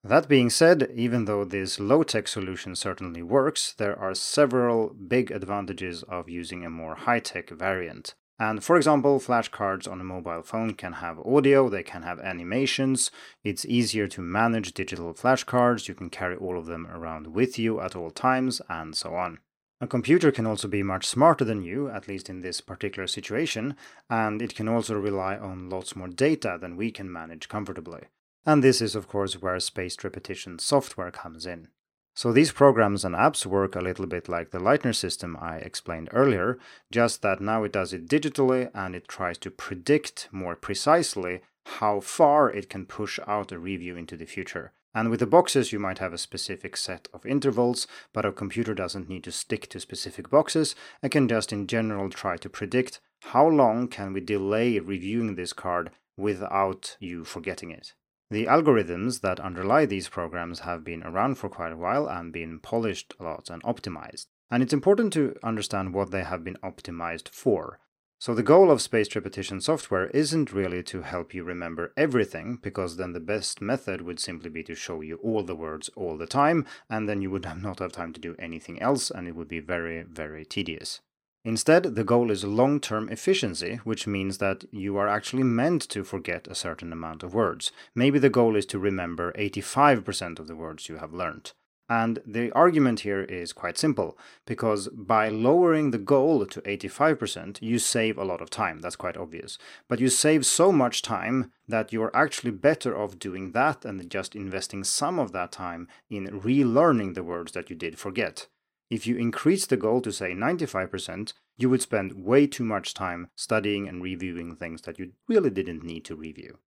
That 0.02 0.26
being 0.26 0.48
said, 0.48 0.90
even 0.94 1.26
though 1.26 1.44
this 1.44 1.78
low 1.78 2.04
tech 2.04 2.26
solution 2.26 2.74
certainly 2.74 3.22
works, 3.22 3.74
there 3.76 3.98
are 3.98 4.14
several 4.14 4.94
big 4.94 5.30
advantages 5.30 6.02
of 6.04 6.30
using 6.30 6.64
a 6.64 6.70
more 6.70 6.94
high 6.94 7.20
tech 7.20 7.50
variant. 7.50 8.14
And 8.38 8.64
for 8.64 8.76
example, 8.76 9.20
flashcards 9.20 9.90
on 9.90 10.00
a 10.00 10.04
mobile 10.04 10.42
phone 10.42 10.74
can 10.74 10.94
have 10.94 11.20
audio, 11.20 11.68
they 11.68 11.84
can 11.84 12.02
have 12.02 12.18
animations, 12.18 13.12
it's 13.44 13.64
easier 13.64 14.08
to 14.08 14.20
manage 14.20 14.74
digital 14.74 15.14
flashcards, 15.14 15.86
you 15.86 15.94
can 15.94 16.10
carry 16.10 16.34
all 16.36 16.58
of 16.58 16.66
them 16.66 16.88
around 16.88 17.28
with 17.28 17.58
you 17.58 17.80
at 17.80 17.94
all 17.94 18.10
times, 18.10 18.60
and 18.68 18.96
so 18.96 19.14
on. 19.14 19.38
A 19.80 19.86
computer 19.86 20.32
can 20.32 20.46
also 20.46 20.66
be 20.66 20.82
much 20.82 21.06
smarter 21.06 21.44
than 21.44 21.62
you, 21.62 21.88
at 21.88 22.08
least 22.08 22.28
in 22.28 22.40
this 22.40 22.60
particular 22.60 23.06
situation, 23.06 23.76
and 24.10 24.42
it 24.42 24.54
can 24.54 24.68
also 24.68 24.94
rely 24.94 25.36
on 25.36 25.68
lots 25.68 25.94
more 25.94 26.08
data 26.08 26.58
than 26.60 26.76
we 26.76 26.90
can 26.90 27.12
manage 27.12 27.48
comfortably. 27.48 28.04
And 28.46 28.64
this 28.64 28.80
is, 28.80 28.94
of 28.94 29.08
course, 29.08 29.40
where 29.40 29.58
spaced 29.60 30.02
repetition 30.02 30.58
software 30.58 31.10
comes 31.10 31.46
in. 31.46 31.68
So 32.16 32.32
these 32.32 32.52
programs 32.52 33.04
and 33.04 33.16
apps 33.16 33.44
work 33.44 33.74
a 33.74 33.80
little 33.80 34.06
bit 34.06 34.28
like 34.28 34.52
the 34.52 34.60
Leitner 34.60 34.94
system 34.94 35.36
I 35.40 35.56
explained 35.56 36.10
earlier, 36.12 36.58
just 36.92 37.22
that 37.22 37.40
now 37.40 37.64
it 37.64 37.72
does 37.72 37.92
it 37.92 38.06
digitally 38.06 38.70
and 38.72 38.94
it 38.94 39.08
tries 39.08 39.36
to 39.38 39.50
predict 39.50 40.28
more 40.30 40.54
precisely 40.54 41.40
how 41.66 41.98
far 41.98 42.50
it 42.50 42.70
can 42.70 42.86
push 42.86 43.18
out 43.26 43.50
a 43.50 43.58
review 43.58 43.96
into 43.96 44.16
the 44.16 44.26
future. 44.26 44.72
And 44.94 45.10
with 45.10 45.18
the 45.18 45.26
boxes, 45.26 45.72
you 45.72 45.80
might 45.80 45.98
have 45.98 46.12
a 46.12 46.18
specific 46.18 46.76
set 46.76 47.08
of 47.12 47.26
intervals, 47.26 47.88
but 48.12 48.24
a 48.24 48.30
computer 48.30 48.74
doesn't 48.74 49.08
need 49.08 49.24
to 49.24 49.32
stick 49.32 49.68
to 49.70 49.80
specific 49.80 50.30
boxes 50.30 50.76
and 51.02 51.10
can 51.10 51.26
just 51.26 51.52
in 51.52 51.66
general 51.66 52.10
try 52.10 52.36
to 52.36 52.48
predict 52.48 53.00
how 53.22 53.48
long 53.48 53.88
can 53.88 54.12
we 54.12 54.20
delay 54.20 54.78
reviewing 54.78 55.34
this 55.34 55.52
card 55.52 55.90
without 56.16 56.96
you 57.00 57.24
forgetting 57.24 57.72
it. 57.72 57.94
The 58.34 58.46
algorithms 58.46 59.20
that 59.20 59.38
underlie 59.38 59.86
these 59.86 60.08
programs 60.08 60.58
have 60.66 60.82
been 60.82 61.04
around 61.04 61.36
for 61.36 61.48
quite 61.48 61.70
a 61.70 61.76
while 61.76 62.08
and 62.08 62.32
been 62.32 62.58
polished 62.58 63.14
a 63.20 63.22
lot 63.22 63.48
and 63.48 63.62
optimized. 63.62 64.26
And 64.50 64.60
it's 64.60 64.72
important 64.72 65.12
to 65.12 65.36
understand 65.44 65.94
what 65.94 66.10
they 66.10 66.24
have 66.24 66.42
been 66.42 66.58
optimized 66.60 67.28
for. 67.28 67.78
So, 68.18 68.34
the 68.34 68.42
goal 68.42 68.72
of 68.72 68.82
spaced 68.82 69.14
repetition 69.14 69.60
software 69.60 70.08
isn't 70.08 70.52
really 70.52 70.82
to 70.82 71.02
help 71.02 71.32
you 71.32 71.44
remember 71.44 71.92
everything, 71.96 72.58
because 72.60 72.96
then 72.96 73.12
the 73.12 73.20
best 73.20 73.60
method 73.60 74.00
would 74.00 74.18
simply 74.18 74.50
be 74.50 74.64
to 74.64 74.74
show 74.74 75.00
you 75.00 75.14
all 75.22 75.44
the 75.44 75.54
words 75.54 75.88
all 75.94 76.18
the 76.18 76.26
time, 76.26 76.66
and 76.90 77.08
then 77.08 77.22
you 77.22 77.30
would 77.30 77.44
not 77.62 77.78
have 77.78 77.92
time 77.92 78.12
to 78.14 78.20
do 78.20 78.34
anything 78.40 78.82
else, 78.82 79.12
and 79.12 79.28
it 79.28 79.36
would 79.36 79.46
be 79.46 79.60
very, 79.60 80.02
very 80.02 80.44
tedious. 80.44 81.00
Instead, 81.46 81.94
the 81.94 82.04
goal 82.04 82.30
is 82.30 82.42
long 82.42 82.80
term 82.80 83.08
efficiency, 83.10 83.76
which 83.84 84.06
means 84.06 84.38
that 84.38 84.64
you 84.72 84.96
are 84.96 85.08
actually 85.08 85.42
meant 85.42 85.82
to 85.82 86.02
forget 86.02 86.48
a 86.48 86.54
certain 86.54 86.90
amount 86.90 87.22
of 87.22 87.34
words. 87.34 87.70
Maybe 87.94 88.18
the 88.18 88.30
goal 88.30 88.56
is 88.56 88.64
to 88.66 88.78
remember 88.78 89.30
85% 89.32 90.38
of 90.38 90.46
the 90.46 90.56
words 90.56 90.88
you 90.88 90.96
have 90.96 91.12
learned. 91.12 91.52
And 91.86 92.20
the 92.24 92.50
argument 92.52 93.00
here 93.00 93.24
is 93.24 93.52
quite 93.52 93.76
simple, 93.76 94.16
because 94.46 94.88
by 94.88 95.28
lowering 95.28 95.90
the 95.90 95.98
goal 95.98 96.46
to 96.46 96.60
85%, 96.62 97.60
you 97.60 97.78
save 97.78 98.16
a 98.16 98.24
lot 98.24 98.40
of 98.40 98.48
time. 98.48 98.80
That's 98.80 98.96
quite 98.96 99.18
obvious. 99.18 99.58
But 99.86 100.00
you 100.00 100.08
save 100.08 100.46
so 100.46 100.72
much 100.72 101.02
time 101.02 101.52
that 101.68 101.92
you're 101.92 102.14
actually 102.16 102.52
better 102.52 102.96
off 102.96 103.18
doing 103.18 103.52
that 103.52 103.84
and 103.84 104.08
just 104.08 104.34
investing 104.34 104.82
some 104.82 105.18
of 105.18 105.32
that 105.32 105.52
time 105.52 105.88
in 106.08 106.40
relearning 106.40 107.14
the 107.14 107.22
words 107.22 107.52
that 107.52 107.68
you 107.68 107.76
did 107.76 107.98
forget. 107.98 108.46
If 108.90 109.06
you 109.06 109.16
increase 109.16 109.66
the 109.66 109.76
goal 109.76 110.00
to 110.02 110.12
say 110.12 110.32
95%, 110.32 111.32
you 111.56 111.70
would 111.70 111.82
spend 111.82 112.24
way 112.24 112.46
too 112.46 112.64
much 112.64 112.94
time 112.94 113.28
studying 113.34 113.88
and 113.88 114.02
reviewing 114.02 114.56
things 114.56 114.82
that 114.82 114.98
you 114.98 115.12
really 115.28 115.50
didn't 115.50 115.84
need 115.84 116.04
to 116.06 116.16
review. 116.16 116.58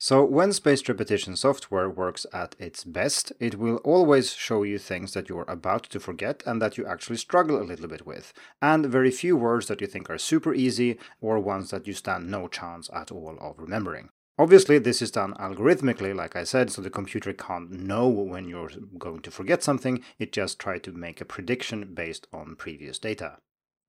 So, 0.00 0.24
when 0.24 0.52
spaced 0.52 0.88
repetition 0.88 1.34
software 1.34 1.90
works 1.90 2.24
at 2.32 2.54
its 2.60 2.84
best, 2.84 3.32
it 3.40 3.56
will 3.56 3.78
always 3.78 4.32
show 4.32 4.62
you 4.62 4.78
things 4.78 5.12
that 5.14 5.28
you're 5.28 5.44
about 5.48 5.82
to 5.90 5.98
forget 5.98 6.40
and 6.46 6.62
that 6.62 6.78
you 6.78 6.86
actually 6.86 7.16
struggle 7.16 7.60
a 7.60 7.66
little 7.66 7.88
bit 7.88 8.06
with, 8.06 8.32
and 8.62 8.86
very 8.86 9.10
few 9.10 9.36
words 9.36 9.66
that 9.66 9.80
you 9.80 9.88
think 9.88 10.08
are 10.08 10.16
super 10.16 10.54
easy 10.54 10.98
or 11.20 11.40
ones 11.40 11.70
that 11.70 11.88
you 11.88 11.94
stand 11.94 12.30
no 12.30 12.46
chance 12.46 12.88
at 12.94 13.10
all 13.10 13.36
of 13.40 13.58
remembering. 13.58 14.10
Obviously, 14.38 14.78
this 14.78 15.02
is 15.02 15.10
done 15.10 15.34
algorithmically, 15.34 16.14
like 16.14 16.36
I 16.36 16.44
said, 16.44 16.70
so 16.70 16.80
the 16.80 16.90
computer 16.90 17.32
can't 17.32 17.72
know 17.72 18.06
when 18.06 18.48
you're 18.48 18.70
going 18.96 19.20
to 19.22 19.32
forget 19.32 19.64
something, 19.64 20.04
it 20.20 20.30
just 20.30 20.60
tries 20.60 20.82
to 20.82 20.92
make 20.92 21.20
a 21.20 21.24
prediction 21.24 21.92
based 21.92 22.28
on 22.32 22.54
previous 22.54 23.00
data. 23.00 23.38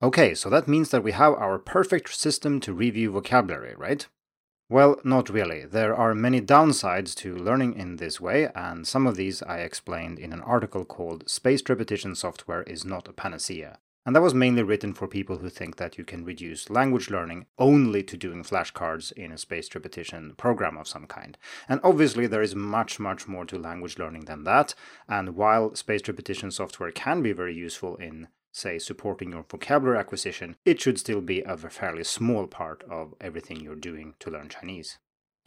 Okay, 0.01 0.33
so 0.33 0.49
that 0.49 0.67
means 0.67 0.89
that 0.89 1.03
we 1.03 1.11
have 1.11 1.33
our 1.33 1.59
perfect 1.59 2.15
system 2.15 2.59
to 2.61 2.73
review 2.73 3.11
vocabulary, 3.11 3.75
right? 3.77 4.07
Well, 4.69 4.99
not 5.03 5.29
really. 5.29 5.65
There 5.65 5.95
are 5.95 6.15
many 6.15 6.41
downsides 6.41 7.13
to 7.15 7.35
learning 7.35 7.75
in 7.75 7.97
this 7.97 8.19
way, 8.19 8.49
and 8.55 8.87
some 8.87 9.05
of 9.05 9.17
these 9.17 9.43
I 9.43 9.59
explained 9.59 10.17
in 10.17 10.33
an 10.33 10.41
article 10.41 10.85
called 10.85 11.29
Spaced 11.29 11.69
Repetition 11.69 12.15
Software 12.15 12.63
is 12.63 12.85
Not 12.85 13.07
a 13.07 13.13
Panacea. 13.13 13.77
And 14.09 14.15
that 14.15 14.23
was 14.23 14.33
mainly 14.33 14.63
written 14.63 14.95
for 14.95 15.07
people 15.07 15.37
who 15.37 15.49
think 15.49 15.75
that 15.75 15.99
you 15.99 16.03
can 16.03 16.25
reduce 16.25 16.71
language 16.71 17.11
learning 17.11 17.45
only 17.59 18.01
to 18.01 18.17
doing 18.17 18.43
flashcards 18.43 19.11
in 19.11 19.31
a 19.31 19.37
spaced 19.37 19.75
repetition 19.75 20.33
program 20.35 20.79
of 20.79 20.87
some 20.87 21.05
kind. 21.05 21.37
And 21.67 21.79
obviously, 21.83 22.25
there 22.25 22.41
is 22.41 22.55
much, 22.55 22.99
much 22.99 23.27
more 23.27 23.45
to 23.45 23.59
language 23.59 23.99
learning 23.99 24.25
than 24.25 24.45
that. 24.45 24.73
And 25.07 25.35
while 25.35 25.75
spaced 25.75 26.07
repetition 26.07 26.49
software 26.49 26.89
can 26.89 27.21
be 27.21 27.33
very 27.33 27.53
useful 27.53 27.97
in 27.97 28.29
say, 28.51 28.79
supporting 28.79 29.29
your 29.29 29.45
vocabulary 29.47 29.99
acquisition, 29.99 30.55
it 30.65 30.81
should 30.81 30.97
still 30.97 31.21
be 31.21 31.43
a 31.43 31.55
fairly 31.55 32.03
small 32.03 32.47
part 32.47 32.83
of 32.89 33.13
everything 33.21 33.61
you're 33.61 33.75
doing 33.75 34.15
to 34.21 34.31
learn 34.31 34.49
Chinese. 34.49 34.97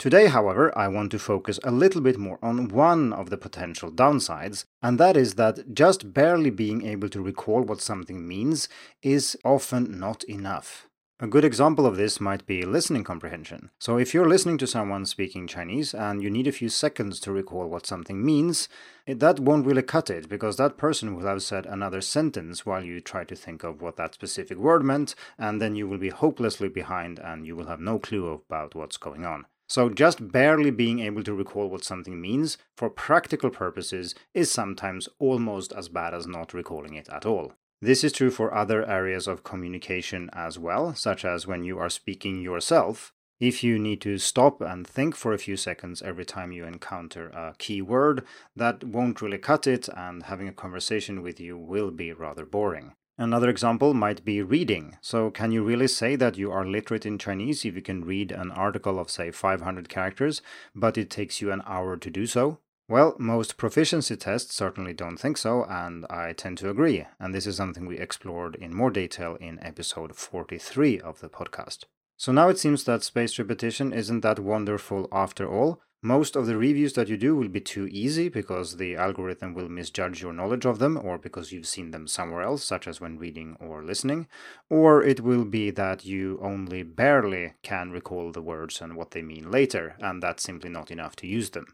Today, 0.03 0.27
however, 0.27 0.77
I 0.77 0.89
want 0.89 1.11
to 1.11 1.17
focus 1.17 1.61
a 1.63 1.71
little 1.71 2.01
bit 2.01 2.17
more 2.17 2.37
on 2.41 2.67
one 2.67 3.13
of 3.13 3.29
the 3.29 3.37
potential 3.37 3.89
downsides, 3.89 4.65
and 4.81 4.99
that 4.99 5.15
is 5.15 5.35
that 5.35 5.73
just 5.73 6.13
barely 6.13 6.49
being 6.49 6.85
able 6.85 7.07
to 7.07 7.21
recall 7.21 7.61
what 7.61 7.79
something 7.79 8.27
means 8.27 8.67
is 9.01 9.37
often 9.45 9.97
not 10.01 10.25
enough. 10.25 10.89
A 11.21 11.27
good 11.27 11.45
example 11.45 11.85
of 11.85 11.95
this 11.95 12.19
might 12.19 12.45
be 12.45 12.65
listening 12.65 13.05
comprehension. 13.05 13.69
So, 13.79 13.97
if 13.97 14.13
you're 14.13 14.27
listening 14.27 14.57
to 14.57 14.67
someone 14.67 15.05
speaking 15.05 15.47
Chinese 15.47 15.93
and 15.93 16.21
you 16.21 16.29
need 16.29 16.47
a 16.47 16.51
few 16.51 16.67
seconds 16.67 17.21
to 17.21 17.31
recall 17.31 17.69
what 17.69 17.85
something 17.85 18.25
means, 18.25 18.67
that 19.07 19.39
won't 19.39 19.65
really 19.65 19.83
cut 19.83 20.09
it 20.09 20.27
because 20.27 20.57
that 20.57 20.75
person 20.75 21.15
will 21.15 21.27
have 21.27 21.43
said 21.43 21.65
another 21.65 22.01
sentence 22.01 22.65
while 22.65 22.83
you 22.83 22.99
try 22.99 23.23
to 23.23 23.37
think 23.37 23.63
of 23.63 23.81
what 23.81 23.95
that 23.95 24.15
specific 24.15 24.57
word 24.57 24.83
meant, 24.83 25.15
and 25.39 25.61
then 25.61 25.77
you 25.77 25.87
will 25.87 25.97
be 25.97 26.09
hopelessly 26.09 26.67
behind 26.67 27.19
and 27.19 27.47
you 27.47 27.55
will 27.55 27.67
have 27.67 27.79
no 27.79 27.99
clue 27.99 28.27
about 28.27 28.75
what's 28.75 28.97
going 28.97 29.25
on. 29.25 29.45
So, 29.73 29.89
just 29.89 30.31
barely 30.31 30.69
being 30.69 30.99
able 30.99 31.23
to 31.23 31.33
recall 31.33 31.67
what 31.67 31.83
something 31.83 32.21
means 32.21 32.59
for 32.77 32.91
practical 32.91 33.49
purposes 33.49 34.13
is 34.31 34.51
sometimes 34.51 35.09
almost 35.17 35.73
as 35.73 35.89
bad 35.89 36.13
as 36.13 36.27
not 36.27 36.53
recalling 36.53 36.93
it 36.93 37.09
at 37.09 37.25
all. 37.25 37.53
This 37.81 38.03
is 38.03 38.11
true 38.11 38.29
for 38.29 38.53
other 38.53 38.87
areas 38.87 39.27
of 39.27 39.43
communication 39.43 40.29
as 40.31 40.59
well, 40.59 40.93
such 40.93 41.25
as 41.25 41.47
when 41.47 41.63
you 41.63 41.79
are 41.79 41.89
speaking 41.89 42.39
yourself. 42.39 43.13
If 43.39 43.63
you 43.63 43.79
need 43.79 43.99
to 44.01 44.19
stop 44.19 44.61
and 44.61 44.85
think 44.85 45.15
for 45.15 45.33
a 45.33 45.39
few 45.39 45.57
seconds 45.57 46.03
every 46.03 46.23
time 46.23 46.51
you 46.51 46.65
encounter 46.65 47.29
a 47.29 47.55
key 47.57 47.81
word, 47.81 48.23
that 48.55 48.83
won't 48.83 49.23
really 49.23 49.39
cut 49.39 49.65
it, 49.65 49.89
and 49.89 50.21
having 50.21 50.47
a 50.47 50.53
conversation 50.53 51.23
with 51.23 51.39
you 51.39 51.57
will 51.57 51.89
be 51.89 52.13
rather 52.13 52.45
boring. 52.45 52.93
Another 53.17 53.47
example 53.47 53.93
might 53.93 54.25
be 54.25 54.41
reading. 54.41 54.97
So, 55.01 55.29
can 55.29 55.51
you 55.51 55.63
really 55.63 55.87
say 55.87 56.15
that 56.15 56.37
you 56.37 56.51
are 56.51 56.65
literate 56.65 57.05
in 57.05 57.19
Chinese 57.19 57.63
if 57.63 57.75
you 57.75 57.81
can 57.81 58.03
read 58.03 58.31
an 58.31 58.49
article 58.51 58.97
of, 58.97 59.11
say, 59.11 59.29
500 59.29 59.87
characters, 59.87 60.41
but 60.73 60.97
it 60.97 61.11
takes 61.11 61.39
you 61.39 61.51
an 61.51 61.61
hour 61.67 61.95
to 61.95 62.09
do 62.09 62.25
so? 62.25 62.59
Well, 62.89 63.15
most 63.17 63.55
proficiency 63.55 64.17
tests 64.17 64.55
certainly 64.55 64.93
don't 64.93 65.17
think 65.17 65.37
so, 65.37 65.63
and 65.63 66.05
I 66.09 66.33
tend 66.33 66.57
to 66.59 66.69
agree. 66.69 67.05
And 67.19 67.33
this 67.33 67.47
is 67.47 67.55
something 67.55 67.85
we 67.85 67.97
explored 67.97 68.55
in 68.55 68.73
more 68.75 68.91
detail 68.91 69.37
in 69.39 69.57
episode 69.61 70.15
43 70.15 70.99
of 70.99 71.19
the 71.19 71.29
podcast. 71.29 71.85
So 72.17 72.31
now 72.31 72.49
it 72.49 72.57
seems 72.57 72.83
that 72.83 73.03
spaced 73.03 73.39
repetition 73.39 73.93
isn't 73.93 74.21
that 74.21 74.39
wonderful 74.39 75.07
after 75.11 75.47
all. 75.47 75.81
Most 76.05 76.35
of 76.35 76.47
the 76.47 76.57
reviews 76.57 76.91
that 76.93 77.07
you 77.07 77.15
do 77.15 77.33
will 77.33 77.47
be 77.47 77.61
too 77.61 77.87
easy 77.89 78.27
because 78.27 78.75
the 78.75 78.97
algorithm 78.97 79.53
will 79.53 79.69
misjudge 79.69 80.21
your 80.21 80.33
knowledge 80.33 80.65
of 80.65 80.77
them, 80.77 80.99
or 81.01 81.17
because 81.17 81.53
you've 81.53 81.65
seen 81.65 81.91
them 81.91 82.07
somewhere 82.07 82.41
else, 82.41 82.61
such 82.61 82.87
as 82.87 82.99
when 82.99 83.17
reading 83.17 83.55
or 83.61 83.81
listening. 83.81 84.27
Or 84.69 85.01
it 85.01 85.21
will 85.21 85.45
be 85.45 85.71
that 85.71 86.03
you 86.03 86.39
only 86.41 86.83
barely 86.83 87.53
can 87.61 87.91
recall 87.91 88.33
the 88.33 88.41
words 88.41 88.81
and 88.81 88.97
what 88.97 89.11
they 89.11 89.21
mean 89.21 89.49
later, 89.49 89.95
and 89.99 90.21
that's 90.21 90.43
simply 90.43 90.69
not 90.69 90.91
enough 90.91 91.15
to 91.15 91.27
use 91.27 91.51
them. 91.51 91.67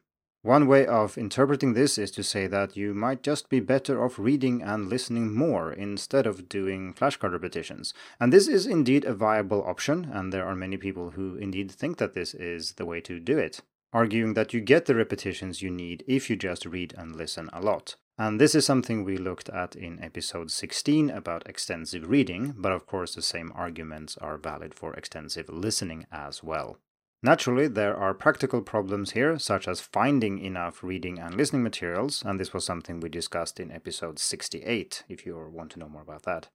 One 0.43 0.67
way 0.67 0.85
of 0.85 1.17
interpreting 1.17 1.73
this 1.73 1.97
is 1.97 2.11
to 2.11 2.21
say 2.21 2.45
that 2.45 2.77
you 2.77 2.93
might 2.93 3.23
just 3.23 3.49
be 3.49 3.59
better 3.59 4.05
off 4.05 4.19
reading 4.19 4.61
and 4.61 4.89
listening 4.89 5.33
more 5.33 5.73
instead 5.73 6.27
of 6.27 6.47
doing 6.47 6.93
flashcard 6.93 7.31
repetitions. 7.31 7.95
And 8.19 8.31
this 8.31 8.47
is 8.47 8.67
indeed 8.67 9.05
a 9.05 9.15
viable 9.15 9.63
option, 9.63 10.07
and 10.13 10.31
there 10.31 10.45
are 10.45 10.55
many 10.55 10.77
people 10.77 11.09
who 11.11 11.35
indeed 11.35 11.71
think 11.71 11.97
that 11.97 12.13
this 12.13 12.35
is 12.35 12.73
the 12.73 12.85
way 12.85 13.01
to 13.01 13.19
do 13.19 13.39
it, 13.39 13.61
arguing 13.91 14.33
that 14.33 14.53
you 14.53 14.61
get 14.61 14.85
the 14.85 14.95
repetitions 14.95 15.61
you 15.61 15.71
need 15.71 16.03
if 16.07 16.29
you 16.29 16.35
just 16.35 16.65
read 16.65 16.93
and 16.97 17.15
listen 17.15 17.49
a 17.53 17.61
lot. 17.61 17.95
And 18.17 18.39
this 18.39 18.53
is 18.53 18.65
something 18.65 19.03
we 19.03 19.17
looked 19.17 19.47
at 19.49 19.75
in 19.75 20.03
episode 20.03 20.51
16 20.51 21.09
about 21.09 21.47
extensive 21.47 22.09
reading, 22.09 22.53
but 22.57 22.73
of 22.73 22.85
course 22.85 23.15
the 23.15 23.21
same 23.21 23.51
arguments 23.55 24.17
are 24.17 24.37
valid 24.37 24.73
for 24.73 24.93
extensive 24.93 25.47
listening 25.49 26.05
as 26.11 26.43
well. 26.43 26.77
Naturally, 27.21 27.67
there 27.67 27.97
are 27.97 28.13
practical 28.13 28.61
problems 28.61 29.11
here, 29.11 29.37
such 29.39 29.67
as 29.67 29.81
finding 29.81 30.39
enough 30.39 30.83
reading 30.83 31.19
and 31.19 31.35
listening 31.35 31.63
materials, 31.63 32.23
and 32.25 32.39
this 32.39 32.53
was 32.53 32.63
something 32.63 32.99
we 32.99 33.09
discussed 33.09 33.59
in 33.59 33.71
episode 33.71 34.19
68, 34.19 35.03
if 35.09 35.25
you 35.25 35.37
want 35.51 35.71
to 35.71 35.79
know 35.79 35.89
more 35.89 36.01
about 36.01 36.23
that. 36.23 36.47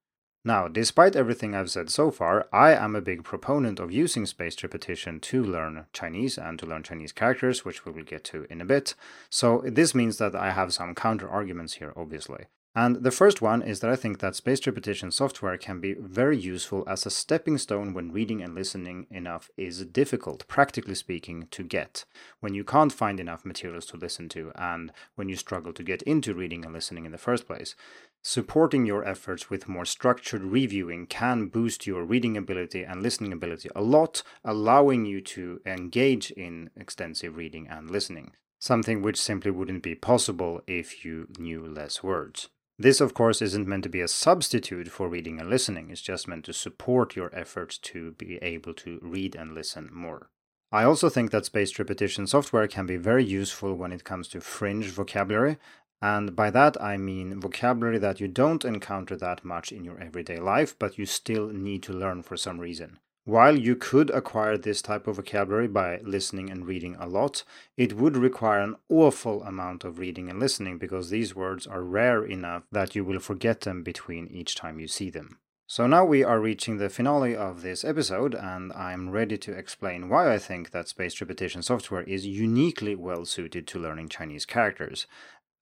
Now, 0.46 0.68
despite 0.68 1.16
everything 1.16 1.54
I've 1.54 1.70
said 1.70 1.88
so 1.88 2.10
far, 2.10 2.46
I 2.52 2.72
am 2.72 2.94
a 2.94 3.00
big 3.00 3.24
proponent 3.24 3.80
of 3.80 3.90
using 3.90 4.26
spaced 4.26 4.62
repetition 4.62 5.18
to 5.20 5.42
learn 5.42 5.86
Chinese 5.94 6.36
and 6.36 6.58
to 6.58 6.66
learn 6.66 6.82
Chinese 6.82 7.12
characters, 7.12 7.64
which 7.64 7.86
we 7.86 7.92
will 7.92 8.04
get 8.04 8.24
to 8.24 8.46
in 8.50 8.60
a 8.60 8.66
bit. 8.66 8.94
So, 9.30 9.62
this 9.64 9.94
means 9.94 10.18
that 10.18 10.34
I 10.34 10.50
have 10.50 10.74
some 10.74 10.94
counter 10.94 11.30
arguments 11.30 11.74
here, 11.74 11.94
obviously. 11.96 12.44
And 12.76 13.04
the 13.04 13.12
first 13.12 13.40
one 13.40 13.62
is 13.62 13.78
that 13.80 13.90
I 13.90 13.94
think 13.94 14.18
that 14.18 14.34
spaced 14.34 14.66
repetition 14.66 15.12
software 15.12 15.56
can 15.56 15.78
be 15.78 15.94
very 15.94 16.36
useful 16.36 16.82
as 16.88 17.06
a 17.06 17.10
stepping 17.10 17.56
stone 17.56 17.94
when 17.94 18.10
reading 18.10 18.42
and 18.42 18.52
listening 18.52 19.06
enough 19.12 19.48
is 19.56 19.86
difficult, 19.86 20.48
practically 20.48 20.96
speaking, 20.96 21.46
to 21.52 21.62
get. 21.62 22.04
When 22.40 22.52
you 22.52 22.64
can't 22.64 22.92
find 22.92 23.20
enough 23.20 23.44
materials 23.44 23.86
to 23.86 23.96
listen 23.96 24.28
to, 24.30 24.50
and 24.56 24.90
when 25.14 25.28
you 25.28 25.36
struggle 25.36 25.72
to 25.72 25.84
get 25.84 26.02
into 26.02 26.34
reading 26.34 26.64
and 26.64 26.74
listening 26.74 27.04
in 27.04 27.12
the 27.12 27.18
first 27.18 27.46
place. 27.46 27.76
Supporting 28.22 28.86
your 28.86 29.06
efforts 29.06 29.50
with 29.50 29.68
more 29.68 29.84
structured 29.84 30.42
reviewing 30.42 31.06
can 31.06 31.46
boost 31.46 31.86
your 31.86 32.04
reading 32.04 32.36
ability 32.36 32.82
and 32.82 33.04
listening 33.04 33.32
ability 33.32 33.68
a 33.76 33.82
lot, 33.82 34.24
allowing 34.44 35.04
you 35.04 35.20
to 35.20 35.60
engage 35.64 36.32
in 36.32 36.70
extensive 36.74 37.36
reading 37.36 37.68
and 37.68 37.88
listening, 37.88 38.32
something 38.58 39.00
which 39.00 39.20
simply 39.20 39.52
wouldn't 39.52 39.84
be 39.84 39.94
possible 39.94 40.60
if 40.66 41.04
you 41.04 41.28
knew 41.38 41.64
less 41.64 42.02
words. 42.02 42.48
This, 42.78 43.00
of 43.00 43.14
course, 43.14 43.40
isn't 43.40 43.68
meant 43.68 43.84
to 43.84 43.88
be 43.88 44.00
a 44.00 44.08
substitute 44.08 44.88
for 44.88 45.08
reading 45.08 45.38
and 45.38 45.48
listening, 45.48 45.90
it's 45.90 46.00
just 46.00 46.26
meant 46.26 46.44
to 46.46 46.52
support 46.52 47.14
your 47.14 47.30
efforts 47.32 47.78
to 47.78 48.12
be 48.12 48.36
able 48.38 48.74
to 48.74 48.98
read 49.00 49.36
and 49.36 49.54
listen 49.54 49.90
more. 49.92 50.30
I 50.72 50.82
also 50.82 51.08
think 51.08 51.30
that 51.30 51.44
spaced 51.44 51.78
repetition 51.78 52.26
software 52.26 52.66
can 52.66 52.84
be 52.84 52.96
very 52.96 53.24
useful 53.24 53.74
when 53.74 53.92
it 53.92 54.02
comes 54.02 54.26
to 54.28 54.40
fringe 54.40 54.86
vocabulary, 54.86 55.56
and 56.02 56.34
by 56.34 56.50
that 56.50 56.76
I 56.82 56.96
mean 56.96 57.40
vocabulary 57.40 57.98
that 57.98 58.18
you 58.18 58.26
don't 58.26 58.64
encounter 58.64 59.14
that 59.16 59.44
much 59.44 59.70
in 59.70 59.84
your 59.84 60.00
everyday 60.00 60.38
life, 60.38 60.76
but 60.76 60.98
you 60.98 61.06
still 61.06 61.46
need 61.46 61.84
to 61.84 61.92
learn 61.92 62.24
for 62.24 62.36
some 62.36 62.58
reason. 62.58 62.98
While 63.26 63.58
you 63.58 63.74
could 63.74 64.10
acquire 64.10 64.58
this 64.58 64.82
type 64.82 65.06
of 65.06 65.16
vocabulary 65.16 65.66
by 65.66 66.00
listening 66.02 66.50
and 66.50 66.66
reading 66.66 66.94
a 67.00 67.08
lot, 67.08 67.42
it 67.74 67.94
would 67.94 68.18
require 68.18 68.60
an 68.60 68.76
awful 68.90 69.42
amount 69.44 69.82
of 69.82 69.98
reading 69.98 70.28
and 70.28 70.38
listening 70.38 70.76
because 70.76 71.08
these 71.08 71.34
words 71.34 71.66
are 71.66 71.82
rare 71.82 72.22
enough 72.22 72.64
that 72.70 72.94
you 72.94 73.02
will 73.02 73.20
forget 73.20 73.62
them 73.62 73.82
between 73.82 74.26
each 74.26 74.54
time 74.54 74.78
you 74.78 74.86
see 74.86 75.08
them. 75.08 75.38
So 75.66 75.86
now 75.86 76.04
we 76.04 76.22
are 76.22 76.38
reaching 76.38 76.76
the 76.76 76.90
finale 76.90 77.34
of 77.34 77.62
this 77.62 77.82
episode, 77.82 78.34
and 78.34 78.70
I'm 78.74 79.08
ready 79.08 79.38
to 79.38 79.52
explain 79.52 80.10
why 80.10 80.30
I 80.30 80.38
think 80.38 80.72
that 80.72 80.88
spaced 80.88 81.22
repetition 81.22 81.62
software 81.62 82.02
is 82.02 82.26
uniquely 82.26 82.94
well 82.94 83.24
suited 83.24 83.66
to 83.68 83.78
learning 83.78 84.10
Chinese 84.10 84.44
characters. 84.44 85.06